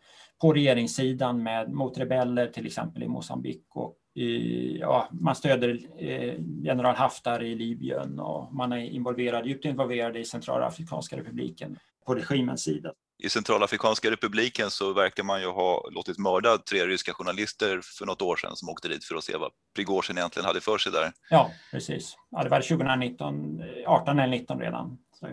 på 0.41 0.53
regeringssidan 0.53 1.43
med, 1.43 1.71
mot 1.71 1.97
rebeller 1.97 2.47
till 2.47 2.65
exempel 2.65 3.03
i 3.03 3.07
Mosambik 3.07 3.63
och 3.69 3.97
i, 4.15 4.77
ja, 4.79 5.09
man 5.11 5.35
stöder 5.35 5.79
eh, 5.97 6.35
general 6.63 6.95
Haftar 6.95 7.43
i 7.43 7.55
Libyen 7.55 8.19
och 8.19 8.53
man 8.53 8.71
är 8.71 8.77
involverad, 8.77 9.47
djupt 9.47 9.65
involverad 9.65 10.17
i 10.17 10.25
Centralafrikanska 10.25 11.17
republiken 11.17 11.77
på 12.05 12.15
regimens 12.15 12.63
sida. 12.63 12.93
I 13.23 13.29
Centralafrikanska 13.29 14.11
republiken 14.11 14.69
så 14.69 14.93
verkar 14.93 15.23
man 15.23 15.41
ju 15.41 15.47
ha 15.47 15.89
låtit 15.91 16.17
mörda 16.17 16.57
tre 16.57 16.87
ryska 16.87 17.13
journalister 17.13 17.81
för 17.83 18.05
något 18.05 18.21
år 18.21 18.35
sedan 18.35 18.55
som 18.55 18.69
åkte 18.69 18.87
dit 18.87 19.05
för 19.05 19.15
att 19.15 19.23
se 19.23 19.37
vad 19.37 19.51
Prigozjin 19.75 20.17
egentligen 20.17 20.45
hade 20.45 20.61
för 20.61 20.77
sig 20.77 20.91
där. 20.91 21.11
Ja, 21.29 21.51
precis. 21.71 22.15
Ja, 22.31 22.43
det 22.43 22.49
var 22.49 22.61
2019, 22.61 23.63
18 23.87 24.19
eller 24.19 24.37
19 24.37 24.59
redan. 24.59 24.97
Så. 25.19 25.27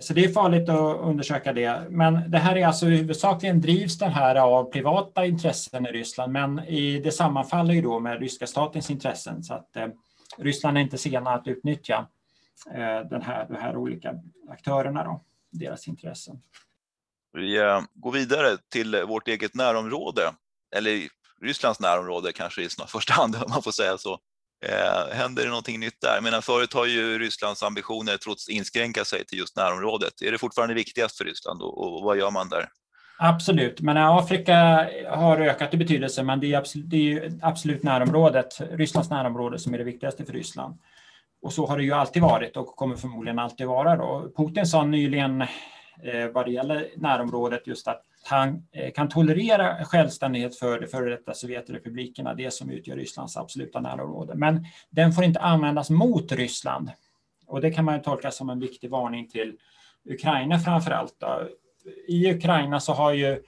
Så 0.00 0.14
det 0.14 0.24
är 0.24 0.32
farligt 0.32 0.68
att 0.68 1.00
undersöka 1.00 1.52
det. 1.52 1.86
Men 1.90 2.30
det 2.30 2.38
här 2.38 2.56
är 2.56 2.66
alltså 2.66 2.86
huvudsakligen 2.86 3.60
drivs 3.60 3.98
den 3.98 4.12
här 4.12 4.36
av 4.36 4.64
privata 4.64 5.26
intressen 5.26 5.86
i 5.86 5.92
Ryssland, 5.92 6.32
men 6.32 6.58
i, 6.58 6.98
det 6.98 7.12
sammanfaller 7.12 7.74
ju 7.74 7.82
då 7.82 8.00
med 8.00 8.20
ryska 8.20 8.46
statens 8.46 8.90
intressen 8.90 9.42
så 9.42 9.54
att 9.54 9.76
eh, 9.76 9.86
Ryssland 10.38 10.76
är 10.76 10.80
inte 10.80 10.98
sena 10.98 11.30
att 11.30 11.46
utnyttja 11.46 12.06
eh, 12.74 13.08
den 13.10 13.22
här, 13.22 13.46
de 13.48 13.56
här 13.56 13.76
olika 13.76 14.14
aktörerna 14.50 15.04
då, 15.04 15.24
deras 15.50 15.88
intressen. 15.88 16.42
Vi 17.32 17.58
eh, 17.58 17.80
går 17.94 18.12
vidare 18.12 18.56
till 18.68 19.04
vårt 19.08 19.28
eget 19.28 19.54
närområde, 19.54 20.32
eller 20.76 21.08
Rysslands 21.42 21.80
närområde 21.80 22.32
kanske 22.32 22.62
i 22.62 22.68
första 22.88 23.12
hand 23.12 23.36
om 23.44 23.50
man 23.50 23.62
får 23.62 23.72
säga 23.72 23.98
så. 23.98 24.18
Eh, 24.62 25.16
händer 25.16 25.42
det 25.42 25.48
någonting 25.48 25.80
nytt 25.80 26.00
där? 26.00 26.20
Men 26.20 26.42
förut 26.42 26.74
har 26.74 26.86
ju 26.86 27.18
Rysslands 27.18 27.62
ambitioner 27.62 28.16
trots 28.16 28.48
inskränka 28.48 29.04
sig 29.04 29.24
till 29.24 29.38
just 29.38 29.56
närområdet. 29.56 30.22
Är 30.22 30.32
det 30.32 30.38
fortfarande 30.38 30.74
viktigast 30.74 31.18
för 31.18 31.24
Ryssland 31.24 31.62
och, 31.62 31.78
och 31.78 32.02
vad 32.02 32.18
gör 32.18 32.30
man 32.30 32.48
där? 32.48 32.68
Absolut, 33.22 33.80
men 33.80 33.96
Afrika 33.96 34.88
har 35.10 35.40
ökat 35.40 35.74
i 35.74 35.76
betydelse, 35.76 36.22
men 36.22 36.40
det 36.40 36.52
är, 36.52 36.58
absolut, 36.58 36.90
det 36.90 37.12
är 37.12 37.32
absolut 37.42 37.82
närområdet, 37.82 38.60
Rysslands 38.70 39.10
närområde 39.10 39.58
som 39.58 39.74
är 39.74 39.78
det 39.78 39.84
viktigaste 39.84 40.24
för 40.24 40.32
Ryssland. 40.32 40.78
Och 41.42 41.52
så 41.52 41.66
har 41.66 41.76
det 41.78 41.84
ju 41.84 41.92
alltid 41.92 42.22
varit 42.22 42.56
och 42.56 42.66
kommer 42.66 42.96
förmodligen 42.96 43.38
alltid 43.38 43.66
vara. 43.66 43.96
Då. 43.96 44.32
Putin 44.36 44.66
sa 44.66 44.84
nyligen 44.84 45.40
eh, 45.40 46.26
vad 46.32 46.46
det 46.46 46.52
gäller 46.52 46.88
närområdet 46.96 47.66
just 47.66 47.88
att 47.88 48.02
han 48.24 48.62
eh, 48.72 48.92
kan 48.92 49.08
tolerera 49.08 49.84
självständighet 49.84 50.58
för 50.58 50.80
de 50.80 50.86
före 50.86 51.10
detta 51.10 51.34
Sovjetrepublikerna, 51.34 52.34
det 52.34 52.54
som 52.54 52.70
utgör 52.70 52.96
Rysslands 52.96 53.36
absoluta 53.36 53.80
närområde. 53.80 54.34
Men 54.34 54.66
den 54.90 55.12
får 55.12 55.24
inte 55.24 55.40
användas 55.40 55.90
mot 55.90 56.32
Ryssland. 56.32 56.90
Och 57.46 57.60
det 57.60 57.70
kan 57.70 57.84
man 57.84 58.02
tolka 58.02 58.30
som 58.30 58.50
en 58.50 58.60
viktig 58.60 58.90
varning 58.90 59.28
till 59.28 59.56
Ukraina 60.04 60.58
framför 60.58 60.90
allt. 60.90 61.22
I 62.08 62.32
Ukraina 62.32 62.80
så 62.80 62.92
har 62.92 63.12
ju 63.12 63.42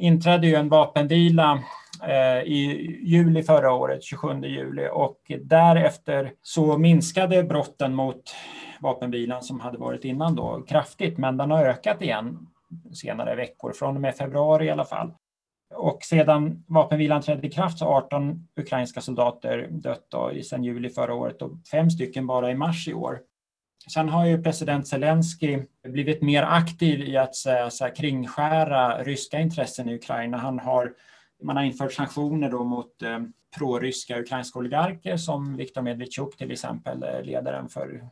inträdde 0.00 0.46
ju 0.46 0.54
en 0.54 0.68
vapenvila 0.68 1.62
eh, 2.02 2.42
i 2.42 2.98
juli 3.02 3.42
förra 3.42 3.72
året, 3.72 4.02
27 4.04 4.40
juli, 4.42 4.88
och 4.92 5.32
därefter 5.40 6.32
så 6.42 6.78
minskade 6.78 7.42
brotten 7.42 7.94
mot 7.94 8.34
vapenvilan 8.80 9.42
som 9.42 9.60
hade 9.60 9.78
varit 9.78 10.04
innan 10.04 10.34
då 10.34 10.62
kraftigt, 10.68 11.18
men 11.18 11.36
den 11.36 11.50
har 11.50 11.64
ökat 11.64 12.02
igen 12.02 12.46
senare 12.94 13.36
veckor, 13.36 13.72
från 13.72 13.94
och 13.94 14.00
med 14.02 14.16
februari 14.16 14.66
i 14.66 14.70
alla 14.70 14.84
fall. 14.84 15.12
Och 15.74 16.02
sedan 16.02 16.64
vapenvilan 16.68 17.22
trädde 17.22 17.46
i 17.46 17.50
kraft 17.50 17.78
så 17.78 17.84
har 17.84 17.96
18 17.96 18.48
ukrainska 18.56 19.00
soldater 19.00 19.68
dött 19.70 20.06
då, 20.08 20.32
sedan 20.42 20.64
juli 20.64 20.90
förra 20.90 21.14
året 21.14 21.42
och 21.42 21.50
fem 21.70 21.90
stycken 21.90 22.26
bara 22.26 22.50
i 22.50 22.54
mars 22.54 22.88
i 22.88 22.94
år. 22.94 23.20
Sen 23.92 24.08
har 24.08 24.26
ju 24.26 24.42
president 24.42 24.88
Zelensky 24.88 25.62
blivit 25.88 26.22
mer 26.22 26.42
aktiv 26.42 27.00
i 27.00 27.16
att 27.16 27.34
så, 27.34 27.68
så 27.70 27.84
här, 27.84 27.94
kringskära 27.94 29.02
ryska 29.04 29.40
intressen 29.40 29.88
i 29.88 29.94
Ukraina. 29.94 30.36
Han 30.36 30.58
har, 30.58 30.94
man 31.42 31.56
har 31.56 31.64
infört 31.64 31.92
sanktioner 31.92 32.50
då 32.50 32.64
mot 32.64 33.02
eh, 33.02 33.18
proryska 33.58 34.20
ukrainska 34.20 34.58
oligarker 34.58 35.16
som 35.16 35.56
Viktor 35.56 35.82
Medvedchuk 35.82 36.36
till 36.36 36.50
exempel, 36.50 37.02
eh, 37.02 37.22
ledaren 37.22 37.68
för 37.68 38.10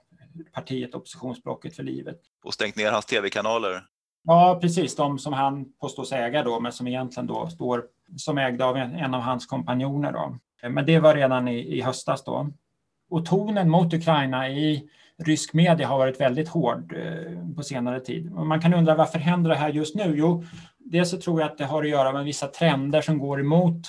partiet 0.52 0.94
Oppositionsblocket 0.94 1.76
för 1.76 1.82
livet. 1.82 2.20
Och 2.44 2.54
stängt 2.54 2.76
ner 2.76 2.92
hans 2.92 3.06
tv-kanaler. 3.06 3.82
Ja, 4.24 4.58
precis. 4.60 4.96
De 4.96 5.18
som 5.18 5.32
han 5.32 5.72
påstås 5.80 6.12
äga 6.12 6.42
då, 6.42 6.60
men 6.60 6.72
som 6.72 6.88
egentligen 6.88 7.26
då 7.26 7.48
står 7.48 7.84
som 8.16 8.38
ägda 8.38 8.64
av 8.64 8.76
en, 8.76 8.94
en 8.94 9.14
av 9.14 9.20
hans 9.20 9.46
kompanjoner. 9.46 10.12
Då. 10.12 10.38
Men 10.68 10.86
det 10.86 10.98
var 10.98 11.14
redan 11.14 11.48
i, 11.48 11.58
i 11.58 11.80
höstas 11.80 12.24
då. 12.24 12.50
Och 13.10 13.26
tonen 13.26 13.70
mot 13.70 13.94
Ukraina 13.94 14.48
i 14.48 14.88
rysk 15.18 15.54
media 15.54 15.88
har 15.88 15.98
varit 15.98 16.20
väldigt 16.20 16.48
hård 16.48 16.94
eh, 16.96 17.54
på 17.56 17.62
senare 17.62 18.00
tid. 18.00 18.32
Och 18.32 18.46
man 18.46 18.60
kan 18.60 18.74
undra 18.74 18.94
varför 18.94 19.18
händer 19.18 19.50
det 19.50 19.56
här 19.56 19.68
just 19.68 19.94
nu? 19.94 20.14
Jo, 20.16 20.44
dels 20.78 21.10
så 21.10 21.20
tror 21.20 21.40
jag 21.40 21.50
att 21.50 21.58
det 21.58 21.64
har 21.64 21.82
att 21.82 21.88
göra 21.88 22.12
med 22.12 22.24
vissa 22.24 22.46
trender 22.46 23.00
som 23.00 23.18
går 23.18 23.40
emot 23.40 23.80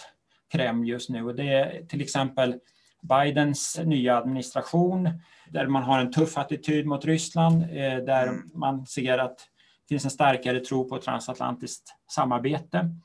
Kreml 0.51 0.87
just 0.87 1.09
nu. 1.09 1.25
Och 1.25 1.35
det 1.35 1.53
är 1.53 1.85
till 1.85 2.01
exempel 2.01 2.55
Bidens 3.01 3.79
nya 3.83 4.17
administration 4.17 5.09
där 5.49 5.67
man 5.67 5.83
har 5.83 5.99
en 5.99 6.11
tuff 6.11 6.37
attityd 6.37 6.85
mot 6.85 7.05
Ryssland, 7.05 7.63
eh, 7.63 7.97
där 8.05 8.27
mm. 8.27 8.49
man 8.53 8.85
ser 8.85 9.17
att 9.17 9.39
finns 9.89 10.05
en 10.05 10.11
starkare 10.11 10.59
tro 10.59 10.89
på 10.89 10.97
transatlantiskt 10.97 11.95
samarbete. 12.11 12.95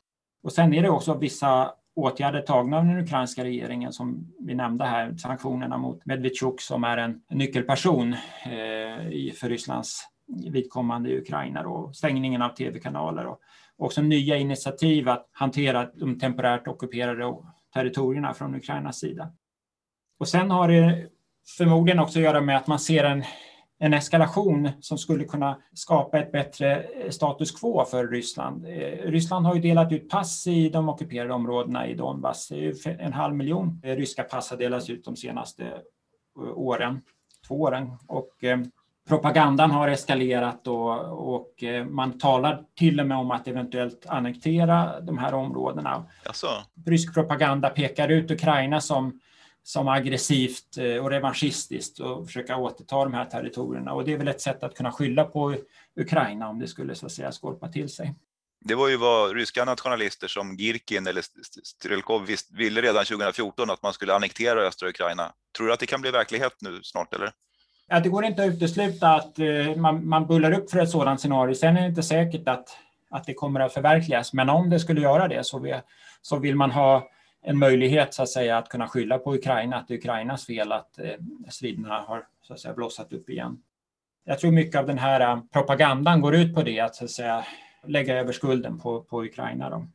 Och 0.42 0.52
sen 0.52 0.74
är 0.74 0.82
det 0.82 0.90
också 0.90 1.14
vissa 1.14 1.72
åtgärder 1.96 2.40
tagna 2.40 2.78
av 2.78 2.84
den 2.84 2.98
ukrainska 2.98 3.44
regeringen 3.44 3.92
som 3.92 4.34
vi 4.40 4.54
nämnde 4.54 4.84
här, 4.84 5.16
sanktionerna 5.16 5.78
mot 5.78 6.06
Medvedchuk 6.06 6.60
som 6.60 6.84
är 6.84 6.96
en 6.96 7.20
nyckelperson 7.30 8.12
eh, 8.12 9.32
för 9.34 9.48
Rysslands 9.48 10.00
vidkommande 10.26 11.10
i 11.10 11.18
Ukraina 11.18 11.62
då, 11.62 11.92
stängningen 11.92 12.42
av 12.42 12.48
tv-kanaler 12.48 13.26
och 13.26 13.40
också 13.76 14.02
nya 14.02 14.36
initiativ 14.36 15.08
att 15.08 15.28
hantera 15.32 15.90
de 15.94 16.18
temporärt 16.18 16.68
ockuperade 16.68 17.34
territorierna 17.74 18.34
från 18.34 18.54
Ukrainas 18.54 18.98
sida. 18.98 19.32
Och 20.18 20.28
sen 20.28 20.50
har 20.50 20.68
det 20.68 21.08
förmodligen 21.58 21.98
också 21.98 22.18
att 22.18 22.24
göra 22.24 22.40
med 22.40 22.56
att 22.56 22.66
man 22.66 22.78
ser 22.78 23.04
en 23.04 23.24
en 23.84 23.94
eskalation 23.94 24.70
som 24.80 24.98
skulle 24.98 25.24
kunna 25.24 25.58
skapa 25.74 26.18
ett 26.18 26.32
bättre 26.32 26.82
eh, 26.82 27.10
status 27.10 27.60
quo 27.60 27.84
för 27.84 28.06
Ryssland. 28.06 28.66
Eh, 28.66 29.10
Ryssland 29.10 29.46
har 29.46 29.54
ju 29.54 29.60
delat 29.60 29.92
ut 29.92 30.08
pass 30.08 30.46
i 30.46 30.68
de 30.68 30.88
ockuperade 30.88 31.34
områdena 31.34 31.86
i 31.86 31.94
Donbass. 31.94 32.52
En 32.98 33.12
halv 33.12 33.34
miljon 33.34 33.80
ryska 33.84 34.22
pass 34.22 34.50
har 34.50 34.56
delats 34.56 34.90
ut 34.90 35.04
de 35.04 35.16
senaste 35.16 35.64
eh, 35.64 36.58
åren, 36.58 37.00
två 37.48 37.60
åren. 37.60 37.90
Och 38.06 38.30
propagandan 39.08 39.70
har 39.70 39.88
eskalerat 39.88 40.66
och, 40.66 41.34
och, 41.34 41.64
man 41.90 42.18
talar 42.18 42.62
till 42.74 43.00
och 43.00 43.06
med 43.06 43.16
om 43.16 43.30
att 43.30 43.48
eventuellt 43.48 44.06
annektera 44.06 45.00
de 45.00 45.18
här 45.18 45.34
områdena. 45.34 46.04
Jaså. 46.24 46.46
Rysk 46.86 47.14
propaganda 47.14 47.70
pekar 47.70 48.08
ut 48.08 48.30
Ukraina 48.30 48.80
som 48.80 49.20
som 49.66 49.88
aggressivt 49.88 50.78
eh, 50.78 50.96
och 51.04 51.10
revanschistiskt 51.10 52.00
och 52.00 52.26
försöka 52.26 52.56
återta 52.56 53.04
de 53.04 53.14
här 53.14 53.24
territorierna. 53.24 53.92
Och 53.92 54.04
det 54.04 54.12
är 54.12 54.16
väl 54.16 54.28
ett 54.28 54.40
sätt 54.40 54.62
att 54.62 54.74
kunna 54.74 54.92
skylla 54.92 55.24
på 55.24 55.56
Ukraina 56.00 56.48
om 56.48 56.58
det 56.58 56.68
skulle 56.68 56.94
så 56.94 57.06
att 57.06 57.12
säga 57.12 57.32
skorpa 57.32 57.68
till 57.68 57.88
sig. 57.88 58.14
Det 58.60 58.74
var 58.74 58.88
ju 58.88 58.96
vad 58.96 59.34
ryska 59.36 59.64
nationalister 59.64 60.28
som 60.28 60.56
Girkin 60.56 61.06
eller 61.06 61.22
Strelkov 61.64 62.26
ville 62.50 62.80
redan 62.80 63.04
2014 63.04 63.70
att 63.70 63.82
man 63.82 63.92
skulle 63.92 64.14
annektera 64.14 64.60
östra 64.60 64.88
Ukraina. 64.88 65.32
Tror 65.56 65.66
du 65.66 65.72
att 65.72 65.80
det 65.80 65.86
kan 65.86 66.00
bli 66.00 66.10
verklighet 66.10 66.56
nu 66.60 66.80
snart 66.82 67.14
eller? 67.14 67.32
Ja, 67.88 68.00
det 68.00 68.08
går 68.08 68.24
inte 68.24 68.44
att 68.44 68.48
utesluta 68.48 69.08
att 69.08 69.38
uh, 69.38 69.76
man, 69.76 70.08
man 70.08 70.26
bullar 70.26 70.52
upp 70.52 70.70
för 70.70 70.78
ett 70.78 70.90
sådant 70.90 71.20
scenario. 71.20 71.54
Sen 71.54 71.76
är 71.76 71.80
det 71.80 71.88
inte 71.88 72.02
säkert 72.02 72.48
att, 72.48 72.68
att 73.10 73.24
det 73.24 73.34
kommer 73.34 73.60
att 73.60 73.74
förverkligas, 73.74 74.32
men 74.32 74.50
om 74.50 74.70
det 74.70 74.80
skulle 74.80 75.00
göra 75.00 75.28
det 75.28 75.46
så 75.46 75.58
vill, 75.58 75.80
så 76.22 76.38
vill 76.38 76.56
man 76.56 76.70
ha 76.70 77.08
en 77.44 77.58
möjlighet 77.58 78.14
så 78.14 78.22
att 78.22 78.28
säga 78.28 78.58
att 78.58 78.68
kunna 78.68 78.88
skylla 78.88 79.18
på 79.18 79.34
Ukraina, 79.34 79.76
att 79.76 79.88
det 79.88 79.94
är 79.94 79.98
Ukrainas 79.98 80.46
fel 80.46 80.72
att 80.72 80.98
eh, 80.98 81.14
striderna 81.50 82.00
har 82.00 82.26
så 82.42 82.54
att 82.54 82.60
säga 82.60 82.74
blossat 82.74 83.12
upp 83.12 83.30
igen. 83.30 83.62
Jag 84.24 84.38
tror 84.38 84.50
mycket 84.50 84.80
av 84.80 84.86
den 84.86 84.98
här 84.98 85.20
eh, 85.20 85.40
propagandan 85.52 86.20
går 86.20 86.34
ut 86.34 86.54
på 86.54 86.62
det, 86.62 86.80
att, 86.80 86.94
så 86.94 87.04
att 87.04 87.10
säga, 87.10 87.46
lägga 87.86 88.18
över 88.18 88.32
skulden 88.32 88.78
på, 88.80 89.02
på 89.02 89.24
Ukraina. 89.24 89.70
Då. 89.70 89.86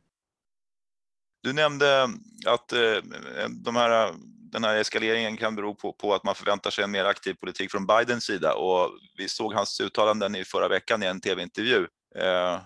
Du 1.42 1.52
nämnde 1.52 2.02
att 2.46 2.72
eh, 2.72 2.80
eh 2.80 3.48
de 3.64 3.76
här, 3.76 4.14
den 4.52 4.64
här 4.64 4.76
eskaleringen 4.76 5.36
kan 5.36 5.56
bero 5.56 5.74
på, 5.74 5.92
på, 5.92 6.14
att 6.14 6.24
man 6.24 6.34
förväntar 6.34 6.70
sig 6.70 6.84
en 6.84 6.90
mer 6.90 7.04
aktiv 7.04 7.34
politik 7.34 7.70
från 7.70 7.86
Bidens 7.86 8.24
sida 8.24 8.54
och 8.54 8.90
vi 9.16 9.28
såg 9.28 9.54
hans 9.54 9.80
uttalanden 9.80 10.34
i 10.34 10.44
förra 10.44 10.68
veckan 10.68 11.02
i 11.02 11.06
en 11.06 11.20
tv-intervju. 11.20 11.86
Eh, 12.16 12.60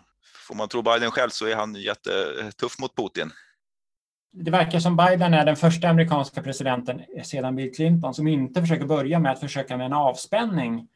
får 0.48 0.54
man 0.54 0.68
tro 0.68 0.82
Biden 0.82 1.10
själv 1.10 1.30
så 1.30 1.46
är 1.46 1.56
han 1.56 1.74
jättetuff 1.74 2.78
mot 2.78 2.96
Putin 2.96 3.30
det 4.34 4.50
verkar 4.50 4.78
som 4.78 4.96
Biden 4.96 5.34
är 5.34 5.44
den 5.44 5.56
första 5.56 5.88
amerikanska 5.88 6.42
presidenten 6.42 7.02
sedan 7.24 7.56
Bill 7.56 7.74
Clinton 7.74 8.14
som 8.14 8.28
inte 8.28 8.60
försöker 8.60 8.86
börja 8.86 9.18
med 9.18 9.32
att 9.32 9.40
försöka 9.40 9.76
med 9.76 9.86
en 9.86 9.92
avspänning 9.92 10.88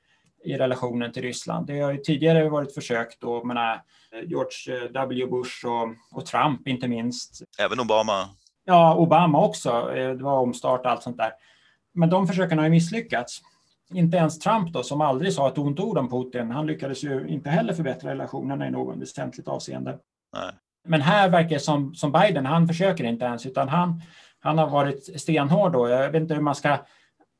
i 0.44 0.56
relationen 0.56 1.12
till 1.12 1.22
Ryssland. 1.22 1.66
Det 1.66 1.80
har 1.80 1.92
ju 1.92 1.98
tidigare 1.98 2.48
varit 2.48 2.74
försök 2.74 3.16
då, 3.20 3.44
menar, 3.44 3.82
George 4.26 4.88
W. 4.88 5.26
Bush 5.26 5.66
och, 5.66 6.18
och 6.18 6.26
Trump 6.26 6.68
inte 6.68 6.88
minst. 6.88 7.42
Även 7.58 7.80
Obama? 7.80 8.28
Ja, 8.64 8.94
Obama 8.94 9.44
också. 9.44 9.90
Det 9.94 10.14
var 10.14 10.38
omstart 10.38 10.80
och 10.80 10.90
allt 10.90 11.02
sånt 11.02 11.16
där. 11.16 11.32
Men 11.94 12.10
de 12.10 12.26
försöken 12.26 12.58
har 12.58 12.64
ju 12.64 12.70
misslyckats. 12.70 13.40
Inte 13.94 14.16
ens 14.16 14.38
Trump 14.38 14.72
då, 14.72 14.82
som 14.82 15.00
aldrig 15.00 15.32
sa 15.32 15.48
ett 15.48 15.58
ont 15.58 15.80
ord 15.80 15.98
om 15.98 16.10
Putin, 16.10 16.50
han 16.50 16.66
lyckades 16.66 17.04
ju 17.04 17.28
inte 17.28 17.50
heller 17.50 17.74
förbättra 17.74 18.10
relationerna 18.10 18.66
i 18.66 18.70
någon 18.70 19.00
väsentligt 19.00 19.48
avseende. 19.48 19.98
Nej. 20.32 20.52
Men 20.84 21.00
här 21.00 21.28
verkar 21.28 21.48
det 21.48 21.60
som, 21.60 21.94
som 21.94 22.12
Biden, 22.12 22.46
han 22.46 22.68
försöker 22.68 23.04
inte 23.04 23.24
ens, 23.24 23.46
utan 23.46 23.68
han, 23.68 24.02
han 24.40 24.58
har 24.58 24.68
varit 24.68 25.20
stenhård 25.20 25.72
då. 25.72 25.88
Jag 25.88 26.10
vet 26.10 26.22
inte 26.22 26.34
hur 26.34 26.42
man 26.42 26.54
ska... 26.54 26.78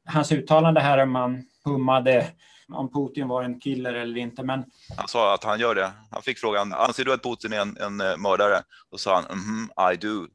Hans 0.06 0.32
uttalande 0.32 0.80
här 0.80 0.98
om 0.98 1.10
man 1.10 1.44
hummade 1.64 2.26
om 2.72 2.92
Putin 2.92 3.28
var 3.28 3.42
en 3.42 3.60
killer 3.60 3.94
eller 3.94 4.16
inte, 4.16 4.42
men... 4.42 4.64
Han 4.96 5.08
sa 5.08 5.34
att 5.34 5.44
han 5.44 5.60
gör 5.60 5.74
det. 5.74 5.92
Han 6.10 6.22
fick 6.22 6.38
frågan, 6.38 6.72
anser 6.72 7.04
du 7.04 7.12
att 7.12 7.22
Putin 7.22 7.52
är 7.52 7.60
en, 7.60 7.76
en 7.76 8.00
eh, 8.00 8.16
mördare? 8.16 8.62
Då 8.90 8.98
sa 8.98 9.14
han, 9.14 9.24
mm 9.24 9.38
-hmm, 9.38 9.92
I 9.92 9.96
do. 9.96 10.26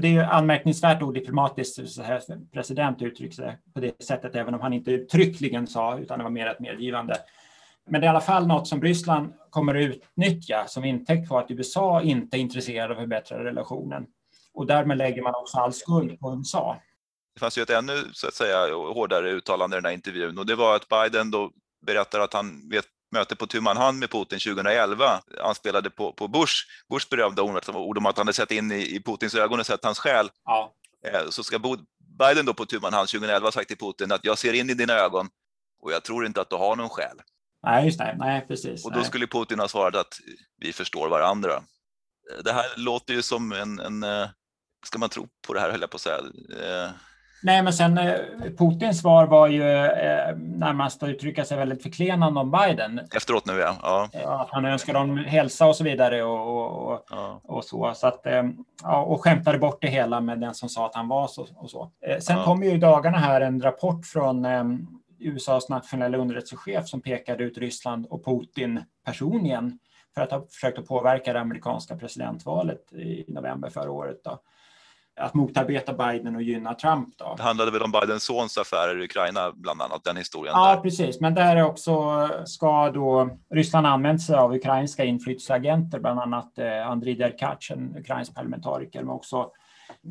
Det 0.00 0.08
är 0.08 0.12
ju 0.12 0.20
anmärkningsvärt 0.20 1.02
odiplomatiskt 1.02 1.88
så 1.88 2.02
här 2.02 2.22
president 2.52 3.02
uttrycker 3.02 3.34
sig 3.34 3.58
på 3.74 3.80
det 3.80 4.02
sättet, 4.02 4.34
även 4.34 4.54
om 4.54 4.60
han 4.60 4.72
inte 4.72 4.90
uttryckligen 4.90 5.66
sa, 5.66 5.98
utan 5.98 6.18
det 6.18 6.24
var 6.24 6.30
mer 6.30 6.46
ett 6.46 6.60
medgivande. 6.60 7.16
Men 7.90 8.00
det 8.00 8.04
är 8.04 8.08
i 8.08 8.10
alla 8.10 8.20
fall 8.20 8.46
något 8.46 8.68
som 8.68 8.82
Ryssland 8.82 9.32
kommer 9.50 9.74
att 9.74 9.82
utnyttja 9.82 10.64
som 10.68 10.84
intäkt 10.84 11.28
på 11.28 11.38
att 11.38 11.50
USA 11.50 12.02
inte 12.02 12.36
är 12.36 12.38
intresserade 12.38 12.84
av 12.84 12.90
att 12.90 13.02
förbättra 13.02 13.44
relationen. 13.44 14.06
Och 14.54 14.66
därmed 14.66 14.98
lägger 14.98 15.22
man 15.22 15.34
också 15.34 15.58
all 15.58 15.72
skuld 15.72 16.20
på 16.20 16.34
USA. 16.34 16.76
Det 17.34 17.40
fanns 17.40 17.58
ju 17.58 17.62
ett 17.62 17.70
ännu 17.70 18.04
så 18.12 18.28
att 18.28 18.34
säga, 18.34 18.74
hårdare 18.74 19.30
uttalande 19.30 19.76
i 19.76 19.78
den 19.78 19.84
här 19.84 19.92
intervjun 19.92 20.38
och 20.38 20.46
det 20.46 20.54
var 20.54 20.76
att 20.76 20.88
Biden 20.88 21.30
då 21.30 21.50
berättar 21.86 22.20
att 22.20 22.32
han 22.32 22.68
vid 22.70 22.78
ett 22.78 22.88
möte 23.12 23.36
på 23.36 23.46
tu 23.46 23.60
man 23.60 23.76
hand 23.76 23.98
med 23.98 24.10
Putin 24.10 24.38
2011 24.38 25.20
anspelade 25.40 25.90
på, 25.90 26.12
på 26.12 26.28
Bush, 26.28 26.54
Bush 26.90 27.08
berömda 27.10 27.42
ord 27.42 27.98
om 27.98 28.06
att 28.06 28.18
han 28.18 28.26
hade 28.26 28.32
sett 28.32 28.50
in 28.50 28.72
i, 28.72 28.96
i 28.96 29.02
Putins 29.02 29.34
ögon 29.34 29.60
och 29.60 29.66
sett 29.66 29.84
hans 29.84 29.98
själ. 29.98 30.30
Ja. 30.44 30.74
Eh, 31.06 31.28
så 31.30 31.44
ska 31.44 31.58
Biden 32.18 32.46
då 32.46 32.54
på 32.54 32.66
tu 32.66 32.80
man 32.80 32.92
hand 32.92 33.08
2011 33.08 33.52
sagt 33.52 33.68
till 33.68 33.78
Putin 33.78 34.12
att 34.12 34.24
jag 34.24 34.38
ser 34.38 34.52
in 34.52 34.70
i 34.70 34.74
dina 34.74 34.92
ögon 34.92 35.28
och 35.82 35.92
jag 35.92 36.02
tror 36.02 36.26
inte 36.26 36.40
att 36.40 36.50
du 36.50 36.56
har 36.56 36.76
någon 36.76 36.88
själ. 36.88 37.20
Nej, 37.62 37.84
just 37.84 37.98
det. 37.98 38.16
Nej, 38.18 38.44
precis. 38.48 38.84
Och 38.84 38.92
då 38.92 39.02
skulle 39.04 39.26
Putin 39.26 39.58
ha 39.58 39.68
svarat 39.68 39.96
att 39.96 40.14
vi 40.60 40.72
förstår 40.72 41.08
varandra. 41.08 41.62
Det 42.44 42.52
här 42.52 42.64
låter 42.76 43.14
ju 43.14 43.22
som 43.22 43.52
en, 43.52 43.78
en 43.78 44.02
eh, 44.02 44.28
ska 44.86 44.98
man 44.98 45.08
tro 45.08 45.26
på 45.46 45.54
det 45.54 45.60
här 45.60 45.70
höll 45.70 45.80
jag 45.80 45.90
på 45.90 45.94
att 45.94 46.00
säga. 46.00 46.16
Eh, 46.16 46.90
Nej, 47.42 47.62
men 47.62 47.72
sen 47.72 47.98
eh, 47.98 48.14
Putins 48.58 49.00
svar 49.00 49.26
var 49.26 49.46
ju 49.46 49.62
närmast 50.36 51.02
att 51.02 51.08
uttrycka 51.08 51.44
sig 51.44 51.56
väldigt 51.56 51.82
förklenande 51.82 52.40
om 52.40 52.50
Biden. 52.50 53.00
Efteråt 53.14 53.46
nu 53.46 53.58
ja. 53.58 53.76
ja. 53.82 54.08
ja 54.12 54.48
han 54.50 54.64
önskar 54.64 54.94
dem 54.94 55.16
hälsa 55.16 55.66
och 55.66 55.76
så 55.76 55.84
vidare 55.84 56.22
och, 56.22 56.92
och, 56.92 57.06
ja. 57.10 57.40
och 57.44 57.64
så. 57.64 57.92
så 57.94 58.06
att, 58.06 58.26
ja, 58.82 59.02
och 59.02 59.24
skämtade 59.24 59.58
bort 59.58 59.78
det 59.80 59.88
hela 59.88 60.20
med 60.20 60.40
den 60.40 60.54
som 60.54 60.68
sa 60.68 60.86
att 60.86 60.94
han 60.94 61.08
var 61.08 61.26
så. 61.26 61.46
Och 61.56 61.70
så. 61.70 61.90
Sen 62.20 62.36
ja. 62.36 62.44
kom 62.44 62.62
ju 62.62 62.70
i 62.70 62.78
dagarna 62.78 63.18
här 63.18 63.40
en 63.40 63.62
rapport 63.62 64.06
från 64.06 64.44
USAs 65.20 65.68
nationella 65.68 66.18
underrättelsechef 66.18 66.86
som 66.88 67.00
pekade 67.00 67.44
ut 67.44 67.58
Ryssland 67.58 68.06
och 68.06 68.24
Putin 68.24 68.82
personligen 69.04 69.78
för 70.14 70.22
att 70.22 70.30
ha 70.30 70.46
försökt 70.46 70.78
att 70.78 70.86
påverka 70.86 71.32
det 71.32 71.40
amerikanska 71.40 71.96
presidentvalet 71.96 72.92
i 72.92 73.24
november 73.28 73.70
förra 73.70 73.90
året. 73.90 74.20
Då 74.24 74.42
att 75.18 75.34
motarbeta 75.34 75.92
Biden 75.92 76.36
och 76.36 76.42
gynna 76.42 76.74
Trump. 76.74 77.18
Då. 77.18 77.34
Det 77.36 77.42
handlade 77.42 77.70
väl 77.70 77.82
om 77.82 77.92
Bidens 77.92 78.24
sons 78.24 78.58
affärer 78.58 79.00
i 79.00 79.04
Ukraina, 79.04 79.52
bland 79.54 79.82
annat, 79.82 80.04
den 80.04 80.16
historien? 80.16 80.54
Ja, 80.56 80.74
där. 80.74 80.82
precis. 80.82 81.20
Men 81.20 81.34
där 81.34 81.62
också 81.62 82.28
ska 82.46 82.90
då 82.90 83.30
Ryssland 83.50 83.86
använt 83.86 84.22
sig 84.22 84.36
av 84.36 84.54
ukrainska 84.54 85.04
inflytelseagenter, 85.04 85.98
bland 85.98 86.20
annat 86.20 86.58
eh, 86.58 86.88
Andrij 86.88 87.14
Derkach, 87.14 87.70
en 87.70 87.96
ukrainsk 87.96 88.34
parlamentariker, 88.34 89.02
men 89.02 89.14
också 89.14 89.50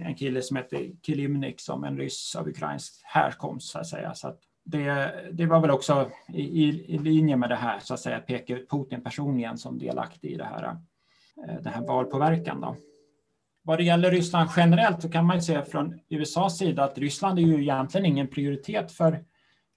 en 0.01 0.15
kille 0.15 0.41
som 0.41 0.57
heter 0.57 0.89
Kilimnik, 1.05 1.61
som 1.61 1.83
en 1.83 1.97
ryss 1.97 2.35
av 2.35 2.47
ukrainsk 2.47 2.93
härkomst, 3.03 3.71
så 3.71 3.79
att 3.79 3.87
säga. 3.87 4.13
Så 4.13 4.27
att 4.27 4.39
det, 4.69 5.13
det 5.31 5.45
var 5.45 5.59
väl 5.59 5.71
också 5.71 6.09
i, 6.33 6.67
i, 6.95 6.97
linje 6.97 7.37
med 7.37 7.49
det 7.49 7.55
här, 7.55 7.79
så 7.79 7.93
att 7.93 7.99
säga, 7.99 8.19
peka 8.19 8.53
ut 8.53 8.69
Putin 8.69 9.03
personligen 9.03 9.57
som 9.57 9.79
delaktig 9.79 10.31
i 10.31 10.35
det 10.35 10.43
här, 10.43 10.63
eh, 10.63 11.55
den 11.61 11.73
här 11.73 11.81
valpåverkan. 11.81 12.61
Då. 12.61 12.75
Vad 13.63 13.77
det 13.77 13.83
gäller 13.83 14.11
Ryssland 14.11 14.49
generellt 14.55 15.01
så 15.01 15.09
kan 15.09 15.25
man 15.25 15.41
se 15.41 15.65
från 15.65 15.99
USAs 16.09 16.57
sida 16.57 16.83
att 16.83 16.97
Ryssland 16.97 17.39
är 17.39 17.43
ju 17.43 17.61
egentligen 17.61 18.05
ingen 18.05 18.27
prioritet 18.27 18.91
för, 18.91 19.23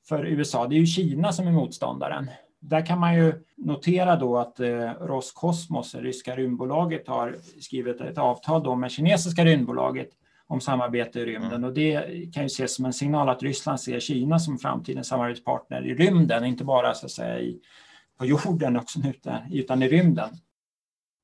för 0.08 0.24
USA. 0.26 0.66
Det 0.66 0.74
är 0.74 0.80
ju 0.80 0.86
Kina 0.86 1.32
som 1.32 1.46
är 1.46 1.52
motståndaren. 1.52 2.30
Där 2.60 2.86
kan 2.86 2.98
man 2.98 3.14
ju 3.14 3.32
notera 3.56 4.16
då 4.16 4.38
att 4.38 4.60
eh, 4.60 4.90
Roskosmos, 5.00 5.92
det 5.92 6.00
ryska 6.00 6.36
rymdbolaget, 6.36 7.08
har 7.08 7.36
skrivit 7.60 8.00
ett 8.00 8.18
avtal 8.18 8.62
då 8.62 8.74
med 8.74 8.90
kinesiska 8.90 9.44
rymdbolaget 9.44 10.10
om 10.50 10.60
samarbete 10.60 11.20
i 11.20 11.24
rymden. 11.24 11.52
Mm. 11.52 11.64
Och 11.64 11.74
det 11.74 12.04
kan 12.34 12.42
ju 12.42 12.46
ses 12.46 12.74
som 12.74 12.84
en 12.84 12.92
signal 12.92 13.28
att 13.28 13.42
Ryssland 13.42 13.80
ser 13.80 14.00
Kina 14.00 14.38
som 14.38 14.58
framtidens 14.58 15.08
samarbetspartner 15.08 15.86
i 15.86 15.94
rymden, 15.94 16.44
inte 16.44 16.64
bara 16.64 16.94
så 16.94 17.06
att 17.06 17.12
säga 17.12 17.40
i, 17.40 17.60
på 18.18 18.26
jorden 18.26 18.76
också, 18.76 18.98
utan, 18.98 19.52
utan 19.52 19.82
i 19.82 19.88
rymden. 19.88 20.28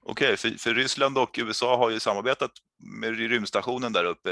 Okej, 0.07 0.27
okay, 0.27 0.37
för, 0.37 0.59
för, 0.59 0.75
Ryssland 0.75 1.19
och 1.19 1.39
USA 1.39 1.77
har 1.77 1.91
ju 1.91 2.01
samarbetat 2.01 2.51
med 3.01 3.19
rymdstationen 3.19 3.93
där 3.93 4.05
uppe. 4.05 4.31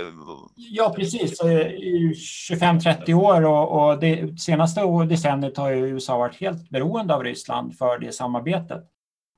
Ja, 0.57 0.95
precis. 0.97 1.43
I 1.43 2.13
25-30 2.51 3.15
år 3.15 3.45
och, 3.45 3.89
och 3.89 4.01
det 4.01 4.41
senaste 4.41 4.81
decenniet 5.09 5.57
har 5.57 5.71
ju 5.71 5.89
USA 5.89 6.19
varit 6.19 6.41
helt 6.41 6.71
beroende 6.71 7.15
av 7.15 7.25
Ryssland 7.25 7.79
för 7.79 7.99
det 7.99 8.13
samarbetet. 8.13 8.94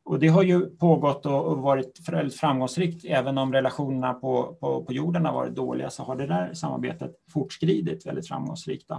Och 0.06 0.18
det 0.18 0.28
har 0.28 0.42
ju 0.42 0.66
pågått 0.66 1.26
och 1.26 1.58
varit 1.58 2.00
framgångsrikt. 2.40 3.04
Även 3.04 3.38
om 3.38 3.52
relationerna 3.52 4.14
på, 4.14 4.56
på, 4.60 4.84
på 4.84 4.92
jorden 4.92 5.24
har 5.24 5.32
varit 5.32 5.54
dåliga 5.54 5.90
så 5.90 6.02
har 6.02 6.16
det 6.16 6.26
där 6.26 6.54
samarbetet 6.54 7.10
fortskridit 7.32 8.06
väldigt 8.06 8.28
framgångsrikt. 8.28 8.90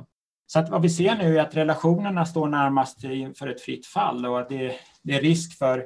Så 0.48 0.60
att 0.60 0.70
vad 0.70 0.82
vi 0.82 0.90
ser 0.90 1.16
nu 1.16 1.38
är 1.38 1.42
att 1.42 1.56
relationerna 1.56 2.26
står 2.26 2.48
närmast 2.48 3.04
inför 3.04 3.48
ett 3.48 3.62
fritt 3.62 3.86
fall 3.86 4.26
och 4.26 4.40
att 4.40 4.50
det, 4.50 4.76
det 5.04 5.16
är 5.16 5.22
risk 5.22 5.58
för 5.58 5.86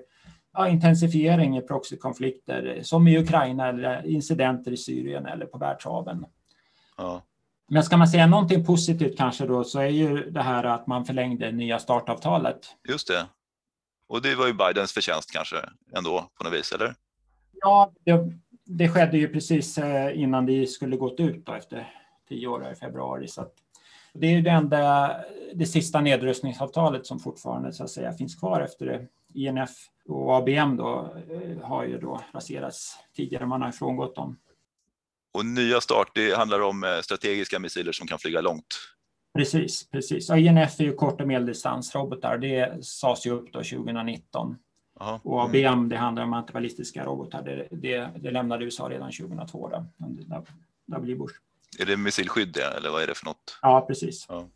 ja, 0.53 0.67
intensifiering 0.67 1.57
i 1.57 1.61
proxykonflikter 1.61 2.79
som 2.83 3.07
i 3.07 3.17
Ukraina 3.17 3.67
eller 3.67 4.07
incidenter 4.07 4.71
i 4.71 4.77
Syrien 4.77 5.25
eller 5.25 5.45
på 5.45 5.57
världshaven. 5.57 6.25
Ja. 6.97 7.21
Men 7.69 7.83
ska 7.83 7.97
man 7.97 8.07
säga 8.07 8.27
någonting 8.27 8.65
positivt 8.65 9.17
kanske 9.17 9.45
då 9.45 9.63
så 9.63 9.79
är 9.79 9.87
ju 9.87 10.31
det 10.31 10.41
här 10.41 10.63
att 10.63 10.87
man 10.87 11.05
förlängde 11.05 11.51
nya 11.51 11.79
startavtalet. 11.79 12.59
Just 12.89 13.07
det. 13.07 13.25
Och 14.11 14.21
det 14.21 14.35
var 14.35 14.47
ju 14.47 14.53
Bidens 14.53 14.93
förtjänst 14.93 15.31
kanske 15.31 15.55
ändå 15.97 16.29
på 16.37 16.43
något 16.43 16.53
vis, 16.53 16.71
eller? 16.71 16.95
Ja, 17.53 17.93
det, 18.05 18.33
det 18.65 18.89
skedde 18.89 19.17
ju 19.17 19.27
precis 19.27 19.77
eh, 19.77 20.21
innan 20.21 20.45
det 20.45 20.67
skulle 20.67 20.97
gått 20.97 21.19
ut 21.19 21.45
då, 21.45 21.53
efter 21.53 21.93
tio 22.29 22.47
år 22.47 22.71
i 22.71 22.75
februari. 22.75 23.27
Så 23.27 23.47
det 24.13 24.27
är 24.27 24.31
ju 24.31 24.41
det 24.41 24.49
enda, 24.49 25.15
det 25.53 25.65
sista 25.65 26.01
nedrustningsavtalet 26.01 27.05
som 27.05 27.19
fortfarande 27.19 27.73
så 27.73 27.83
att 27.83 27.89
säga 27.89 28.13
finns 28.13 28.35
kvar 28.35 28.61
efter 28.61 28.85
det. 28.85 29.07
INF 29.33 29.71
och 30.05 30.35
ABM 30.35 30.77
då 30.77 31.15
eh, 31.29 31.67
har 31.67 31.83
ju 31.83 31.97
då 31.97 32.21
raserats 32.33 32.97
tidigare, 33.15 33.45
man 33.45 33.61
har 33.61 33.71
frångått 33.71 34.15
dem. 34.15 34.37
Och 35.33 35.45
nya 35.45 35.81
start, 35.81 36.11
det 36.15 36.37
handlar 36.37 36.59
om 36.59 36.83
eh, 36.83 36.99
strategiska 37.01 37.59
missiler 37.59 37.91
som 37.91 38.07
kan 38.07 38.19
flyga 38.19 38.41
långt? 38.41 38.67
Precis, 39.33 39.89
precis. 39.89 40.29
Och 40.29 40.37
INF 40.37 40.79
är 40.79 40.83
ju 40.83 40.93
kort 40.93 41.21
och 41.21 41.27
medeldistansrobotar. 41.27 42.37
Det 42.37 42.85
sades 42.85 43.25
ju 43.25 43.31
upp 43.31 43.53
då 43.53 43.59
2019. 43.63 44.55
Aha. 44.99 45.19
Och 45.23 45.43
ABM, 45.43 45.65
mm. 45.65 45.89
det 45.89 45.97
handlar 45.97 46.23
om 46.23 46.33
antiballistiska 46.33 47.05
robotar. 47.05 47.41
Det, 47.43 47.67
det, 47.71 48.09
det 48.19 48.31
lämnade 48.31 48.65
USA 48.65 48.89
redan 48.89 49.11
2002 49.11 49.69
då, 49.69 49.85
under 50.05 50.43
W. 50.87 51.15
Bush. 51.15 51.35
Är 51.79 51.85
det 51.85 51.97
missilskydd 51.97 52.53
det, 52.53 52.77
eller 52.77 52.89
vad 52.89 53.03
är 53.03 53.07
det 53.07 53.15
för 53.15 53.25
något? 53.25 53.59
Ja, 53.61 53.85
precis. 53.87 54.25
Ja. 54.29 54.47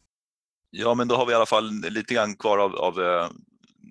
ja, 0.69 0.93
men 0.93 1.07
då 1.07 1.15
har 1.15 1.25
vi 1.25 1.31
i 1.31 1.35
alla 1.35 1.45
fall 1.45 1.71
lite 1.71 2.13
grann 2.13 2.35
kvar 2.35 2.57
av, 2.57 2.75
av 2.75 3.01
eh, 3.01 3.27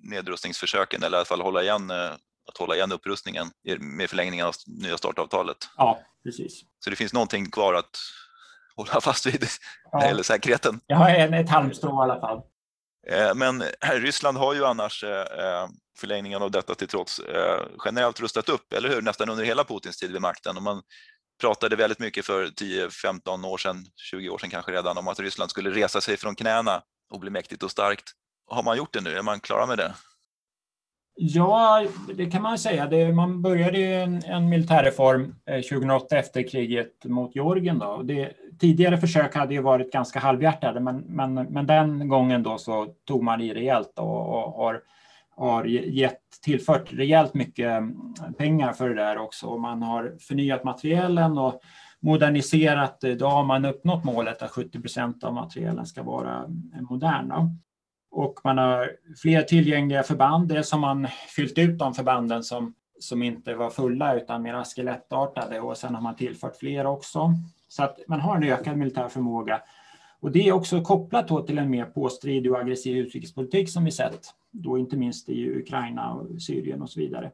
nedrustningsförsöken 0.03 1.03
eller 1.03 1.17
i 1.17 1.19
alla 1.19 1.25
fall 1.25 1.41
hålla 1.41 1.63
igen, 1.63 1.89
eh, 1.89 2.11
att 2.47 2.57
hålla 2.59 2.75
igen 2.75 2.91
upprustningen 2.91 3.47
med 3.79 4.09
förlängningen 4.09 4.45
av 4.45 4.53
nya 4.67 4.97
startavtalet. 4.97 5.57
Ja, 5.77 5.99
precis. 6.23 6.61
Så 6.79 6.89
det 6.89 6.95
finns 6.95 7.13
någonting 7.13 7.51
kvar 7.51 7.73
att 7.73 7.97
hålla 8.77 9.01
fast 9.01 9.25
vid 9.25 9.47
ja. 9.91 10.05
gäller 10.05 10.23
säkerheten. 10.23 10.79
Ja, 10.87 11.09
ett 11.09 11.49
halmstrå 11.49 11.89
i 11.89 12.11
alla 12.11 12.19
fall. 12.19 12.41
Eh, 13.07 13.35
men 13.35 13.63
Ryssland 13.93 14.37
har 14.37 14.53
ju 14.53 14.65
annars 14.65 15.03
förlängningen 15.99 16.41
av 16.41 16.51
detta 16.51 16.75
till 16.75 16.87
trots 16.87 17.21
generellt 17.85 18.19
rustat 18.19 18.49
upp, 18.49 18.73
eller 18.73 18.89
hur? 18.89 19.01
Nästan 19.01 19.29
under 19.29 19.43
hela 19.43 19.63
Putins 19.63 19.97
tid 19.97 20.11
vid 20.11 20.21
makten. 20.21 20.57
Och 20.57 20.63
man 20.63 20.81
pratade 21.41 21.75
väldigt 21.75 21.99
mycket 21.99 22.25
för 22.25 22.45
10-15 22.45 23.45
år 23.45 23.57
sedan, 23.57 23.85
20 23.95 24.29
år 24.29 24.37
sedan 24.37 24.49
kanske 24.49 24.71
redan, 24.71 24.97
om 24.97 25.07
att 25.07 25.19
Ryssland 25.19 25.51
skulle 25.51 25.69
resa 25.69 26.01
sig 26.01 26.17
från 26.17 26.35
knäna 26.35 26.81
och 27.13 27.19
bli 27.19 27.29
mäktigt 27.29 27.63
och 27.63 27.71
starkt. 27.71 28.11
Har 28.47 28.63
man 28.63 28.77
gjort 28.77 28.93
det 28.93 29.01
nu? 29.01 29.17
Är 29.17 29.21
man 29.21 29.39
klara 29.39 29.65
med 29.65 29.77
det? 29.77 29.93
Ja, 31.17 31.85
det 32.15 32.25
kan 32.25 32.41
man 32.41 32.57
säga. 32.57 32.87
Det, 32.87 33.13
man 33.13 33.41
började 33.41 33.77
en, 33.77 34.21
en 34.25 34.49
militärreform 34.49 35.35
eh, 35.45 35.61
2008 35.61 36.17
efter 36.17 36.47
kriget 36.47 37.05
mot 37.05 37.35
Georgien. 37.35 37.79
Då. 37.79 38.01
Det, 38.03 38.31
tidigare 38.59 38.97
försök 38.97 39.35
hade 39.35 39.53
ju 39.53 39.61
varit 39.61 39.91
ganska 39.91 40.19
halvhjärtade, 40.19 40.79
men, 40.79 40.97
men, 40.97 41.33
men 41.33 41.65
den 41.65 42.07
gången 42.07 42.43
då 42.43 42.57
så 42.57 42.87
tog 43.07 43.23
man 43.23 43.41
i 43.41 43.53
rejält 43.53 43.99
och, 43.99 44.27
och 44.27 44.51
har, 44.51 44.81
har 45.35 45.65
gett, 45.65 46.21
tillfört 46.43 46.93
rejält 46.93 47.33
mycket 47.33 47.67
mm, 47.67 48.13
pengar 48.37 48.73
för 48.73 48.89
det 48.89 48.95
där 48.95 49.17
också. 49.17 49.57
Man 49.57 49.81
har 49.81 50.17
förnyat 50.19 50.63
materiellen 50.63 51.37
och 51.37 51.61
moderniserat. 51.99 53.03
Eh, 53.03 53.11
då 53.11 53.27
har 53.27 53.43
man 53.43 53.65
uppnått 53.65 54.03
målet 54.03 54.41
att 54.41 54.51
70 54.51 54.81
procent 54.81 55.23
av 55.23 55.33
materiellen 55.33 55.85
ska 55.85 56.03
vara 56.03 56.37
mm, 56.37 56.87
moderna. 56.89 57.49
Och 58.15 58.39
man 58.43 58.57
har 58.57 58.91
fler 59.21 59.41
tillgängliga 59.41 60.03
förband. 60.03 60.47
Det 60.47 60.63
som 60.63 60.81
man 60.81 61.07
fyllt 61.35 61.57
ut 61.57 61.79
de 61.79 61.93
förbanden 61.93 62.43
som, 62.43 62.73
som 62.99 63.23
inte 63.23 63.55
var 63.55 63.69
fulla 63.69 64.15
utan 64.15 64.41
mer 64.41 64.63
skelettartade 64.63 65.59
och 65.59 65.77
sen 65.77 65.95
har 65.95 66.01
man 66.01 66.15
tillfört 66.15 66.55
fler 66.55 66.85
också. 66.85 67.33
Så 67.67 67.83
att 67.83 67.99
man 68.07 68.19
har 68.19 68.35
en 68.35 68.43
ökad 68.43 68.77
militär 68.77 69.07
förmåga. 69.07 69.61
Och 70.19 70.31
det 70.31 70.47
är 70.47 70.51
också 70.51 70.81
kopplat 70.81 71.47
till 71.47 71.57
en 71.57 71.69
mer 71.69 71.85
påstridig 71.85 72.51
och 72.51 72.59
aggressiv 72.59 72.97
utrikespolitik 72.97 73.69
som 73.69 73.85
vi 73.85 73.91
sett, 73.91 74.33
då 74.51 74.77
inte 74.77 74.97
minst 74.97 75.29
i 75.29 75.49
Ukraina 75.49 76.13
och 76.13 76.41
Syrien 76.41 76.81
och 76.81 76.89
så 76.89 76.99
vidare. 76.99 77.31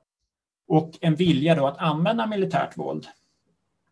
Och 0.67 0.91
en 1.01 1.15
vilja 1.15 1.55
då 1.55 1.67
att 1.67 1.77
använda 1.77 2.27
militärt 2.27 2.77
våld. 2.77 3.07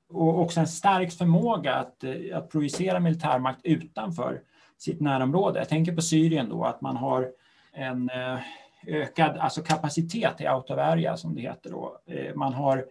Och 0.09 0.39
också 0.39 0.59
en 0.59 0.67
stark 0.67 1.11
förmåga 1.11 1.75
att, 1.75 2.03
att 2.33 2.49
projicera 2.49 2.99
militärmakt 2.99 3.59
utanför 3.63 4.41
sitt 4.79 4.99
närområde. 5.01 5.59
Jag 5.59 5.69
tänker 5.69 5.95
på 5.95 6.01
Syrien 6.01 6.49
då, 6.49 6.63
att 6.63 6.81
man 6.81 6.97
har 6.97 7.27
en 7.73 8.09
eh, 8.09 8.39
ökad 8.87 9.37
alltså 9.37 9.61
kapacitet 9.61 10.41
i 10.41 10.47
out 10.47 10.69
of 10.69 10.77
area 10.77 11.17
som 11.17 11.35
det 11.35 11.41
heter 11.41 11.69
då. 11.69 11.99
Eh, 12.07 12.35
man 12.35 12.53
har 12.53 12.85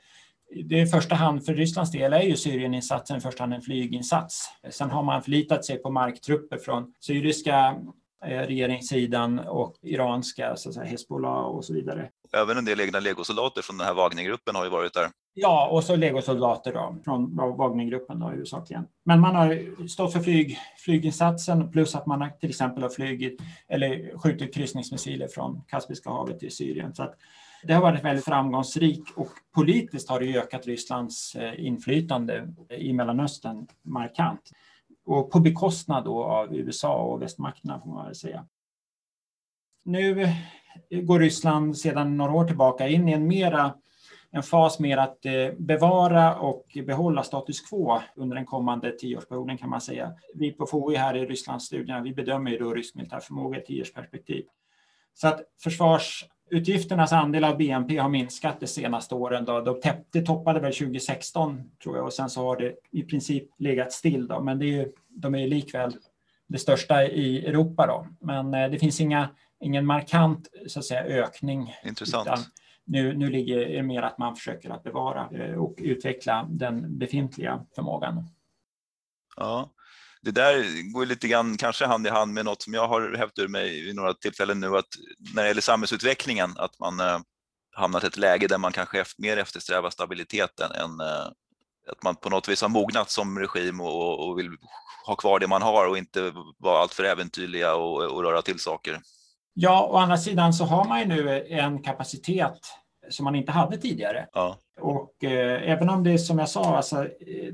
det 0.51 0.81
är 0.81 0.83
i 0.83 0.87
första 0.87 1.15
hand 1.15 1.45
för 1.45 1.55
Rysslands 1.55 1.93
del 1.93 2.13
är 2.13 2.23
ju 2.23 2.37
Syrieninsatsen 2.37 3.17
i 3.17 3.21
första 3.21 3.43
hand 3.43 3.55
en 3.55 3.63
flyginsats. 3.63 4.49
Sen 4.71 4.91
har 4.91 5.03
man 5.03 5.23
förlitat 5.23 5.65
sig 5.65 5.79
på 5.79 5.91
marktrupper 5.91 6.59
från 6.59 6.95
syriska 7.01 7.77
eh, 8.25 8.39
regeringssidan 8.39 9.39
och 9.39 9.77
iranska 9.83 10.57
så 10.57 10.69
att 10.69 10.75
säga, 10.75 10.87
Hezbollah 10.87 11.43
och 11.43 11.65
så 11.65 11.75
vidare. 11.75 12.11
Även 12.33 12.59
en 12.59 12.65
del 12.65 12.81
egna 12.81 13.01
legosoldater 13.01 13.63
från 13.63 13.79
den 13.79 13.87
här 13.87 13.95
Wagnergruppen 13.95 14.55
har 14.55 14.65
ju 14.65 14.71
varit 14.71 14.95
där. 14.95 15.09
Ja, 15.41 15.69
och 15.69 15.85
så 15.85 15.97
legosoldater 15.97 16.73
då, 16.73 16.97
från 17.05 17.37
Wagnergruppen 17.37 18.19
då, 18.19 18.29
huvudsakligen. 18.29 18.87
Men 19.05 19.21
man 19.21 19.35
har 19.35 19.87
stått 19.89 20.13
för 20.13 20.21
flyg, 20.21 20.59
flyginsatsen 20.77 21.71
plus 21.71 21.95
att 21.95 22.07
man 22.07 22.21
har 22.21 22.29
till 22.29 22.49
exempel 22.49 22.83
har 22.83 22.91
flygit 22.91 23.41
eller 23.69 24.19
skjutit 24.19 24.55
kryssningsmissiler 24.55 25.29
från 25.29 25.63
Kaspiska 25.69 26.11
havet 26.11 26.39
till 26.41 26.57
Syrien. 26.57 26.95
Så 26.95 27.03
att 27.03 27.15
det 27.63 27.73
har 27.73 27.83
varit 27.83 28.05
väldigt 28.05 28.25
framgångsrikt 28.25 29.17
och 29.17 29.29
politiskt 29.55 30.09
har 30.09 30.21
det 30.21 30.39
ökat 30.39 30.67
Rysslands 30.67 31.35
eh, 31.35 31.67
inflytande 31.67 32.49
i 32.71 32.93
Mellanöstern 32.93 33.67
markant. 33.83 34.51
Och 35.07 35.31
på 35.31 35.41
bekostnad 35.41 36.05
då 36.05 36.25
av 36.25 36.57
USA 36.57 37.03
och 37.03 37.23
västmakterna 37.23 37.81
får 37.81 37.91
man 37.91 38.07
väl 38.07 38.15
säga. 38.15 38.47
Nu 39.85 40.29
går 40.91 41.21
Ryssland 41.21 41.79
sedan 41.79 42.17
några 42.17 42.33
år 42.33 42.45
tillbaka 42.45 42.89
in 42.89 43.09
i 43.09 43.13
en 43.13 43.27
mera 43.27 43.75
en 44.31 44.43
fas 44.43 44.79
med 44.79 44.99
att 44.99 45.27
eh, 45.27 45.53
bevara 45.59 46.37
och 46.37 46.79
behålla 46.87 47.23
status 47.23 47.61
quo 47.61 48.01
under 48.17 48.37
den 48.37 48.47
kommande 48.47 48.93
tioårsperioden 48.93 49.59
kan 49.59 49.71
man 49.71 49.81
säga. 49.81 50.13
Vi 50.35 50.53
på 50.53 50.67
FOI 50.67 50.97
här 50.97 51.17
i 51.17 51.27
Rysslandsstudierna, 51.27 52.01
vi 52.01 52.15
bedömer 52.15 52.51
ju 52.51 52.59
då 52.59 52.75
rysk 52.75 52.95
militär 52.95 53.21
förmåga 53.21 53.59
i 53.59 53.65
tioårsperspektiv. 53.65 54.45
Så 55.15 55.29
att 55.29 55.41
försvarsutgifternas 55.63 57.13
andel 57.13 57.45
av 57.45 57.57
BNP 57.57 57.99
har 57.99 58.09
minskat 58.09 58.61
de 58.61 58.67
senaste 58.67 59.15
åren. 59.15 59.45
Då. 59.45 59.61
De 59.61 60.25
toppade 60.27 60.61
väl 60.61 60.73
2016 60.73 61.71
tror 61.83 61.97
jag 61.97 62.07
och 62.07 62.13
sen 62.13 62.31
så 62.31 62.47
har 62.47 62.57
det 62.57 62.75
i 62.91 63.03
princip 63.03 63.49
legat 63.59 63.93
still. 63.93 64.27
Då. 64.27 64.41
Men 64.41 64.59
det 64.59 64.65
är 64.65 64.73
ju, 64.73 64.93
de 65.09 65.35
är 65.35 65.49
likväl 65.49 65.97
det 66.47 66.59
största 66.59 67.05
i 67.05 67.47
Europa. 67.47 67.87
Då. 67.87 68.07
Men 68.21 68.55
eh, 68.55 68.71
det 68.71 68.79
finns 68.79 69.01
inga, 69.01 69.29
ingen 69.61 69.87
markant 69.87 70.49
så 70.67 70.79
att 70.79 70.85
säga, 70.85 71.05
ökning. 71.05 71.75
Intressant. 71.85 72.29
Nu, 72.89 73.15
nu 73.15 73.31
ligger 73.31 73.69
det 73.69 73.83
mer 73.83 74.03
att 74.03 74.19
man 74.19 74.37
försöker 74.37 74.71
att 74.71 74.83
bevara 74.83 75.29
eh, 75.33 75.55
och 75.55 75.75
utveckla 75.79 76.47
den 76.51 76.99
befintliga 76.99 77.67
förmågan. 77.75 78.25
Ja, 79.37 79.71
det 80.23 80.31
där 80.31 80.93
går 80.93 81.07
lite 81.07 81.29
grann 81.29 81.57
kanske 81.57 81.87
hand 81.87 82.07
i 82.07 82.11
hand 82.11 82.35
med 82.35 82.45
något 82.45 82.63
som 82.63 82.75
jag 82.75 82.89
har 82.89 83.15
hävt 83.17 83.39
ur 83.39 83.49
mig 83.49 83.85
vid 83.85 83.97
några 83.97 84.15
tillfällen 84.15 84.61
nu, 84.61 84.77
att 84.77 84.89
när 85.35 85.43
det 85.43 85.49
gäller 85.49 85.61
samhällsutvecklingen, 85.61 86.51
att 86.57 86.79
man 86.79 87.01
eh, 87.01 87.19
hamnat 87.77 88.05
i 88.05 88.07
ett 88.07 88.17
läge 88.17 88.47
där 88.47 88.59
man 88.59 88.73
kanske 88.73 89.05
mer 89.19 89.37
eftersträvar 89.37 89.91
stabiliteten 89.91 90.71
än 90.73 91.01
eh, 91.01 91.27
att 91.93 92.03
man 92.03 92.17
på 92.17 92.31
något 92.31 92.49
vis 92.49 92.63
har 92.63 92.69
mognat 92.69 93.11
som 93.11 93.39
regim 93.39 93.81
och, 93.81 94.29
och 94.29 94.39
vill 94.39 94.51
ha 95.07 95.17
kvar 95.17 95.39
det 95.39 95.47
man 95.47 95.63
har 95.63 95.87
och 95.89 95.99
inte 95.99 96.33
vara 96.59 96.79
alltför 96.79 97.05
äventyrliga 97.05 97.75
och, 97.75 98.03
och 98.03 98.23
röra 98.23 98.43
till 98.43 98.59
saker. 98.59 99.01
Ja, 99.61 99.89
å 99.91 99.97
andra 99.97 100.17
sidan 100.17 100.53
så 100.53 100.65
har 100.65 100.85
man 100.85 101.01
ju 101.01 101.07
nu 101.07 101.47
en 101.49 101.83
kapacitet 101.83 102.59
som 103.11 103.25
man 103.25 103.35
inte 103.35 103.53
hade 103.53 103.77
tidigare. 103.77 104.27
Ja. 104.33 104.57
Och 104.81 105.25
eh, 105.25 105.71
även 105.71 105.89
om 105.89 106.05
det 106.05 106.19
som 106.19 106.39
jag 106.39 106.49
sa, 106.49 106.77
alltså, 106.77 107.07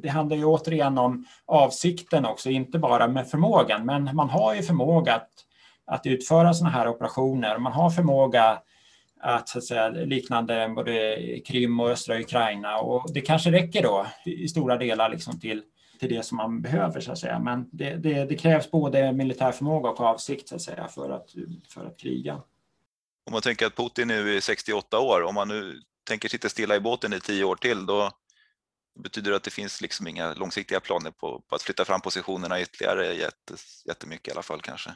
det 0.02 0.08
handlar 0.08 0.36
ju 0.36 0.44
återigen 0.44 0.98
om 0.98 1.24
avsikten 1.46 2.26
också, 2.26 2.50
inte 2.50 2.78
bara 2.78 3.08
med 3.08 3.28
förmågan, 3.28 3.86
men 3.86 4.10
man 4.16 4.30
har 4.30 4.54
ju 4.54 4.62
förmåga 4.62 5.14
att, 5.14 5.30
att 5.86 6.06
utföra 6.06 6.54
sådana 6.54 6.76
här 6.76 6.88
operationer. 6.88 7.58
Man 7.58 7.72
har 7.72 7.90
förmåga 7.90 8.58
att, 9.20 9.48
så 9.48 9.58
att 9.58 9.64
säga, 9.64 9.88
liknande 9.88 10.72
både 10.76 11.16
Krim 11.46 11.80
och 11.80 11.90
östra 11.90 12.20
Ukraina 12.20 12.78
och 12.78 13.12
det 13.14 13.20
kanske 13.20 13.50
räcker 13.50 13.82
då 13.82 14.06
i 14.24 14.48
stora 14.48 14.76
delar 14.76 15.08
liksom 15.08 15.40
till 15.40 15.62
till 16.08 16.16
det 16.16 16.22
som 16.22 16.36
man 16.36 16.62
behöver 16.62 17.00
så 17.00 17.12
att 17.12 17.18
säga. 17.18 17.38
Men 17.38 17.68
det, 17.72 17.96
det, 17.96 18.24
det, 18.24 18.36
krävs 18.36 18.70
både 18.70 19.12
militär 19.12 19.52
förmåga 19.52 19.90
och 19.90 20.00
avsikt 20.00 20.48
så 20.48 20.54
att 20.54 20.62
säga 20.62 20.88
för 20.88 21.10
att, 21.10 21.30
för 21.68 21.86
att 21.86 22.00
kriga. 22.00 22.34
Om 23.26 23.32
man 23.32 23.42
tänker 23.42 23.66
att 23.66 23.76
Putin 23.76 24.08
nu 24.08 24.36
är 24.36 24.40
68 24.40 24.98
år, 24.98 25.22
om 25.22 25.34
man 25.34 25.48
nu 25.48 25.80
tänker 26.08 26.28
sitta 26.28 26.48
stilla 26.48 26.76
i 26.76 26.80
båten 26.80 27.12
i 27.12 27.20
tio 27.20 27.44
år 27.44 27.56
till, 27.56 27.86
då 27.86 28.10
betyder 29.02 29.30
det 29.30 29.36
att 29.36 29.42
det 29.42 29.50
finns 29.50 29.80
liksom 29.80 30.06
inga 30.06 30.34
långsiktiga 30.34 30.80
planer 30.80 31.10
på, 31.10 31.42
på 31.48 31.54
att 31.54 31.62
flytta 31.62 31.84
fram 31.84 32.00
positionerna 32.00 32.60
ytterligare 32.60 33.14
jättemycket 33.88 34.28
i 34.28 34.30
alla 34.30 34.42
fall 34.42 34.60
kanske? 34.60 34.90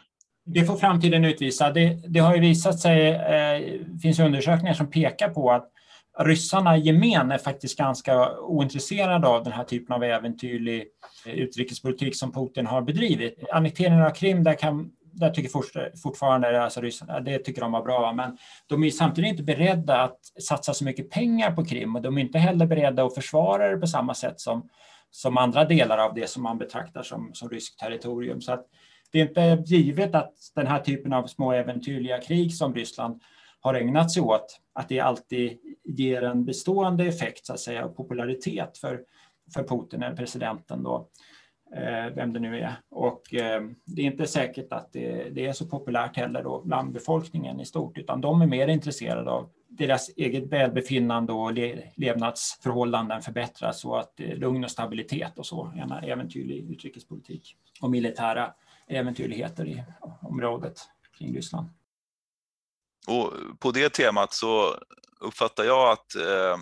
Det 0.45 0.65
får 0.65 0.77
framtiden 0.77 1.25
utvisa. 1.25 1.71
Det, 1.71 2.03
det 2.09 2.21
har 2.21 2.35
ju 2.35 2.41
visat 2.41 2.81
sig, 2.81 3.09
eh, 3.09 3.81
finns 4.03 4.19
undersökningar 4.19 4.75
som 4.75 4.91
pekar 4.91 5.29
på 5.29 5.53
att 5.53 5.73
ryssarna 6.19 6.77
i 6.77 6.81
gemen 6.81 7.33
är 7.33 7.39
faktiskt 7.39 7.79
ganska 7.79 8.39
ointresserade 8.39 9.29
av 9.29 9.45
den 9.45 9.53
här 9.53 9.65
typen 9.65 9.95
av 9.95 10.05
äventyrlig 10.05 10.85
eh, 11.27 11.33
utrikespolitik 11.33 12.17
som 12.17 12.33
Putin 12.33 12.67
har 12.67 12.83
bedrivit. 12.83 13.45
Annekteringen 13.53 14.03
av 14.03 14.11
Krim, 14.11 14.45
där, 14.45 14.55
kan, 14.55 14.91
där 15.13 15.31
tycker 15.31 15.51
fortfarande 16.03 16.63
alltså 16.63 16.81
ryssarna, 16.81 17.21
det 17.21 17.39
tycker 17.39 17.61
de 17.61 17.73
var 17.73 17.83
bra, 17.83 18.13
men 18.13 18.39
de 18.67 18.85
är 18.85 18.91
samtidigt 18.91 19.31
inte 19.31 19.43
beredda 19.43 20.03
att 20.03 20.19
satsa 20.43 20.75
så 20.75 20.85
mycket 20.85 21.11
pengar 21.11 21.53
på 21.53 21.65
Krim 21.65 21.97
och 21.97 22.03
de 22.03 22.19
är 22.19 22.23
inte 22.23 22.39
heller 22.39 22.67
beredda 22.67 23.05
att 23.05 23.15
försvara 23.15 23.69
det 23.69 23.77
på 23.77 23.87
samma 23.87 24.15
sätt 24.15 24.41
som, 24.41 24.69
som 25.11 25.39
andra 25.39 25.65
delar 25.65 25.99
av 25.99 26.15
det 26.15 26.31
som 26.31 26.43
man 26.43 26.59
betraktar 26.59 27.03
som, 27.03 27.31
som 27.33 27.49
ryskt 27.49 27.79
territorium. 27.79 28.41
Så 28.41 28.53
att 28.53 28.67
det 29.13 29.21
är 29.21 29.29
inte 29.29 29.75
givet 29.75 30.15
att 30.15 30.35
den 30.55 30.67
här 30.67 30.79
typen 30.79 31.13
av 31.13 31.27
små 31.27 31.53
äventyrliga 31.53 32.21
krig 32.21 32.55
som 32.55 32.75
Ryssland 32.75 33.23
har 33.61 33.75
ägnat 33.75 34.11
sig 34.11 34.23
åt, 34.23 34.61
att 34.73 34.89
det 34.89 35.01
alltid 35.01 35.59
ger 35.85 36.23
en 36.23 36.45
bestående 36.45 37.05
effekt, 37.07 37.47
så 37.47 37.53
att 37.53 37.61
säga, 37.61 37.89
popularitet 37.89 38.79
för, 38.79 39.01
för 39.55 39.63
Putin, 39.63 40.03
eller 40.03 40.17
presidenten 40.17 40.83
då, 40.83 41.09
eh, 41.77 42.15
vem 42.15 42.33
det 42.33 42.41
nu 42.41 42.59
är. 42.59 42.81
Och 42.91 43.35
eh, 43.35 43.63
det 43.85 44.03
är 44.03 44.07
inte 44.07 44.27
säkert 44.27 44.73
att 44.73 44.93
det, 44.93 45.29
det, 45.35 45.47
är 45.47 45.53
så 45.53 45.67
populärt 45.67 46.17
heller 46.17 46.43
då 46.43 46.63
bland 46.65 46.93
befolkningen 46.93 47.61
i 47.61 47.65
stort, 47.65 47.99
utan 47.99 48.21
de 48.21 48.43
är 48.43 48.47
mer 48.47 48.69
intresserade 48.69 49.31
av 49.31 49.51
deras 49.69 50.11
eget 50.17 50.53
välbefinnande 50.53 51.33
och 51.33 51.53
le, 51.53 51.83
levnadsförhållanden 51.97 53.23
förbättras 53.23 53.85
och 53.85 54.01
att 54.01 54.13
det 54.17 54.33
är 54.33 54.37
lugn 54.37 54.65
och 54.65 54.71
stabilitet 54.71 55.39
och 55.39 55.47
så, 55.47 55.73
en 55.77 55.93
äventyrlig 55.93 56.71
utrikespolitik 56.71 57.57
och 57.81 57.91
militära 57.91 58.55
äventyrligheter 58.87 59.67
i 59.67 59.85
området 60.23 60.81
kring 61.19 61.37
Ryssland. 61.37 61.69
Och 63.09 63.33
på 63.59 63.71
det 63.71 63.89
temat 63.89 64.33
så 64.35 64.79
uppfattar 65.21 65.65
jag 65.65 65.93
att 65.93 66.15
eh, 66.15 66.59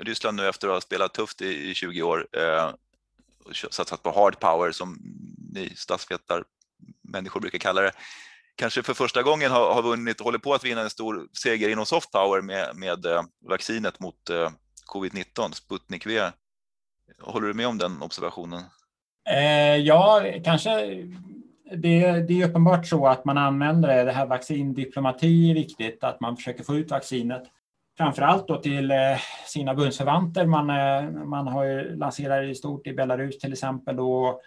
Ryssland 0.00 0.36
nu 0.36 0.48
efter 0.48 0.68
att 0.68 0.74
ha 0.74 0.80
spelat 0.80 1.14
tufft 1.14 1.42
i, 1.42 1.70
i 1.70 1.74
20 1.74 2.02
år 2.02 2.26
eh, 2.32 2.70
och 3.44 3.56
satsat 3.56 4.02
på 4.02 4.10
hard 4.10 4.40
power 4.40 4.72
som 4.72 4.98
ni 5.54 5.72
statsvetar 5.76 6.44
människor 7.02 7.40
brukar 7.40 7.58
kalla 7.58 7.82
det, 7.82 7.92
kanske 8.56 8.82
för 8.82 8.94
första 8.94 9.22
gången 9.22 9.50
har, 9.50 9.74
har 9.74 9.82
vunnit, 9.82 10.20
håller 10.20 10.38
på 10.38 10.54
att 10.54 10.64
vinna 10.64 10.80
en 10.80 10.90
stor 10.90 11.28
seger 11.32 11.68
inom 11.68 11.86
soft 11.86 12.10
power 12.10 12.40
med, 12.40 12.76
med 12.76 13.06
eh, 13.06 13.22
vaccinet 13.48 14.00
mot 14.00 14.30
eh, 14.30 14.50
covid-19, 14.86 15.52
Sputnik 15.52 16.06
V. 16.06 16.30
Håller 17.20 17.46
du 17.48 17.54
med 17.54 17.66
om 17.66 17.78
den 17.78 18.02
observationen? 18.02 18.62
Eh, 19.30 19.76
ja, 19.76 20.22
kanske 20.44 20.70
det, 21.76 22.12
det, 22.12 22.40
är 22.40 22.48
uppenbart 22.48 22.86
så 22.86 23.06
att 23.06 23.24
man 23.24 23.38
använder 23.38 23.96
det, 23.96 24.04
det 24.04 24.12
här 24.12 24.26
vaccindiplomati 24.26 25.50
är 25.50 25.54
viktigt, 25.54 26.04
att 26.04 26.20
man 26.20 26.36
försöker 26.36 26.64
få 26.64 26.76
ut 26.76 26.90
vaccinet. 26.90 27.42
Framförallt 27.98 28.48
då 28.48 28.56
till 28.56 28.90
eh, 28.90 28.96
sina 29.46 29.74
bundsförvanter. 29.74 30.46
Man, 30.46 30.70
eh, 30.70 31.10
man 31.24 31.48
har 31.48 31.64
ju 31.64 31.96
lanserat 31.96 32.42
det 32.42 32.48
i 32.48 32.54
stort 32.54 32.86
i 32.86 32.92
Belarus 32.92 33.38
till 33.38 33.52
exempel 33.52 34.00
och 34.00 34.40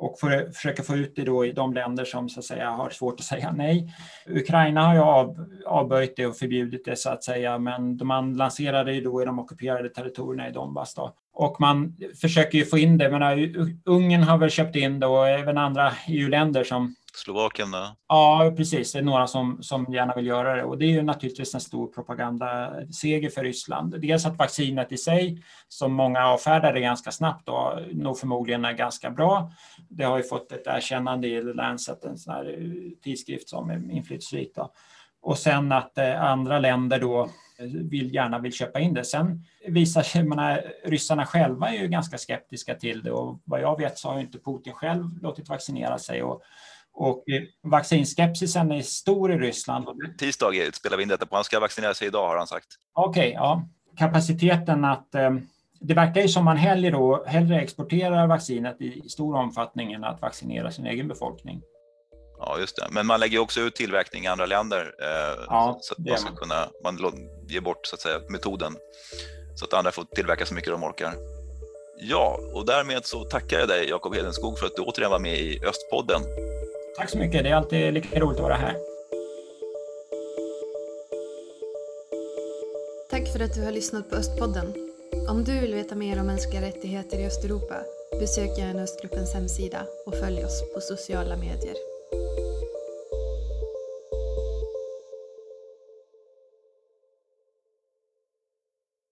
och 0.00 0.18
för, 0.18 0.50
försöka 0.52 0.82
få 0.82 0.96
ut 0.96 1.12
det 1.16 1.24
då 1.24 1.46
i 1.46 1.52
de 1.52 1.74
länder 1.74 2.04
som 2.04 2.28
så 2.28 2.40
att 2.40 2.44
säga 2.44 2.70
har 2.70 2.90
svårt 2.90 3.20
att 3.20 3.26
säga 3.26 3.52
nej. 3.52 3.94
Ukraina 4.26 4.86
har 4.86 4.94
ju 4.94 5.00
av, 5.00 5.46
avböjt 5.66 6.16
det 6.16 6.26
och 6.26 6.36
förbjudit 6.36 6.84
det 6.84 6.96
så 6.96 7.10
att 7.10 7.24
säga, 7.24 7.58
men 7.58 8.00
man 8.02 8.36
lanserade 8.36 8.92
ju 8.92 9.00
då 9.00 9.22
i 9.22 9.24
de 9.24 9.38
ockuperade 9.38 9.88
territorierna 9.88 10.48
i 10.48 10.52
Donbass. 10.52 10.94
Då. 10.94 11.14
Och 11.32 11.56
man 11.60 11.96
försöker 12.20 12.58
ju 12.58 12.64
få 12.64 12.78
in 12.78 12.98
det, 12.98 13.10
men 13.10 13.54
Ungern 13.84 14.22
har 14.22 14.38
väl 14.38 14.50
köpt 14.50 14.76
in 14.76 15.00
det 15.00 15.06
och 15.06 15.28
även 15.28 15.58
andra 15.58 15.92
EU-länder 16.08 16.64
som 16.64 16.94
Slovakien 17.16 17.70
då? 17.70 17.96
Ja, 18.08 18.52
precis. 18.56 18.92
Det 18.92 18.98
är 18.98 19.02
några 19.02 19.26
som, 19.26 19.62
som 19.62 19.92
gärna 19.92 20.14
vill 20.14 20.26
göra 20.26 20.56
det. 20.56 20.64
Och 20.64 20.78
det 20.78 20.84
är 20.84 20.90
ju 20.90 21.02
naturligtvis 21.02 21.54
en 21.54 21.60
stor 21.60 21.86
propagandaseger 21.86 23.30
för 23.30 23.42
Ryssland. 23.42 24.00
Dels 24.00 24.26
att 24.26 24.38
vaccinet 24.38 24.92
i 24.92 24.96
sig, 24.96 25.42
som 25.68 25.92
många 25.92 26.26
avfärdade 26.26 26.80
ganska 26.80 27.10
snabbt, 27.10 27.46
då, 27.46 27.80
nog 27.92 28.18
förmodligen 28.18 28.64
är 28.64 28.72
ganska 28.72 29.10
bra. 29.10 29.52
Det 29.88 30.04
har 30.04 30.16
ju 30.16 30.22
fått 30.22 30.52
ett 30.52 30.66
erkännande 30.66 31.28
i 31.28 31.42
Lancet, 31.42 32.04
en 32.04 32.18
sån 32.18 32.34
här 32.34 32.58
eh, 32.58 33.02
tidskrift 33.02 33.48
som 33.48 33.70
är 33.70 33.90
inflytelserik. 33.90 34.52
Och 35.22 35.38
sen 35.38 35.72
att 35.72 35.98
eh, 35.98 36.22
andra 36.22 36.58
länder 36.58 37.00
då 37.00 37.22
eh, 37.58 37.66
vill, 37.66 38.14
gärna 38.14 38.38
vill 38.38 38.52
köpa 38.52 38.80
in 38.80 38.94
det. 38.94 39.04
Sen 39.04 39.44
visar 39.66 40.02
sig, 40.02 40.24
menar, 40.24 40.62
ryssarna 40.84 41.26
själva 41.26 41.68
är 41.68 41.82
ju 41.82 41.88
ganska 41.88 42.18
skeptiska 42.18 42.74
till 42.74 43.02
det 43.02 43.12
och 43.12 43.40
vad 43.44 43.60
jag 43.60 43.78
vet 43.78 43.98
så 43.98 44.08
har 44.08 44.20
inte 44.20 44.38
Putin 44.38 44.72
själv 44.72 45.22
låtit 45.22 45.48
vaccinera 45.48 45.98
sig. 45.98 46.22
Och 46.22 46.42
och 47.00 47.24
vaccinskepsisen 47.62 48.72
är 48.72 48.82
stor 48.82 49.32
i 49.32 49.38
Ryssland. 49.38 49.86
Tisdag 50.18 50.52
spelar 50.72 50.96
vi 50.96 51.02
in 51.02 51.08
detta 51.08 51.26
på. 51.26 51.34
Han 51.34 51.44
ska 51.44 51.60
vaccinera 51.60 51.94
sig 51.94 52.06
idag 52.06 52.28
har 52.28 52.36
han 52.36 52.46
sagt. 52.46 52.66
Okej, 52.94 53.20
okay, 53.20 53.32
ja. 53.32 53.62
Kapaciteten 53.96 54.84
att 54.84 55.14
eh, 55.14 55.30
det 55.80 55.94
verkar 55.94 56.20
ju 56.20 56.28
som 56.28 56.44
man 56.44 56.56
hellre, 56.56 56.90
då, 56.90 57.24
hellre 57.26 57.60
exporterar 57.60 58.26
vaccinet 58.26 58.80
i 58.80 59.08
stor 59.08 59.36
omfattning 59.36 59.92
än 59.92 60.04
att 60.04 60.22
vaccinera 60.22 60.70
sin 60.70 60.86
egen 60.86 61.08
befolkning. 61.08 61.62
Ja, 62.38 62.58
just 62.58 62.76
det. 62.76 62.86
Men 62.90 63.06
man 63.06 63.20
lägger 63.20 63.38
också 63.38 63.60
ut 63.60 63.74
tillverkning 63.74 64.24
i 64.24 64.26
andra 64.26 64.46
länder 64.46 64.94
eh, 65.02 65.44
ja, 65.46 65.78
så 65.80 65.94
att 65.94 66.06
man 66.06 66.18
ska 66.18 66.34
kunna 66.34 66.68
man 66.84 66.98
ger 67.48 67.60
bort 67.60 67.86
så 67.86 67.94
att 67.94 68.00
säga, 68.00 68.18
metoden 68.28 68.76
så 69.56 69.64
att 69.64 69.74
andra 69.74 69.92
får 69.92 70.04
tillverka 70.04 70.46
så 70.46 70.54
mycket 70.54 70.70
de 70.70 70.84
orkar. 70.84 71.14
Ja, 72.02 72.38
och 72.54 72.66
därmed 72.66 73.06
så 73.06 73.24
tackar 73.24 73.58
jag 73.58 73.68
dig 73.68 73.88
Jakob 73.88 74.14
Hedenskog 74.14 74.58
för 74.58 74.66
att 74.66 74.76
du 74.76 74.82
återigen 74.82 75.10
var 75.10 75.18
med 75.18 75.38
i 75.38 75.60
Östpodden. 75.64 76.22
Tack 77.00 77.10
så 77.10 77.18
mycket. 77.18 77.44
Det 77.44 77.50
är 77.50 77.54
alltid 77.54 77.94
lika 77.94 78.20
roligt 78.20 78.38
att 78.38 78.42
vara 78.42 78.54
här. 78.54 78.76
Tack 83.10 83.32
för 83.32 83.40
att 83.40 83.54
du 83.54 83.64
har 83.64 83.72
lyssnat 83.72 84.10
på 84.10 84.16
Östpodden. 84.16 84.74
Om 85.30 85.44
du 85.44 85.60
vill 85.60 85.74
veta 85.74 85.94
mer 85.94 86.20
om 86.20 86.26
mänskliga 86.26 86.62
rättigheter 86.62 87.18
i 87.18 87.26
Östeuropa 87.26 87.76
besök 88.20 88.58
gärna 88.58 88.82
Östgruppens 88.82 89.34
hemsida 89.34 89.86
och 90.06 90.14
följ 90.14 90.44
oss 90.44 90.62
på 90.74 90.80
sociala 90.80 91.36
medier. 91.36 91.74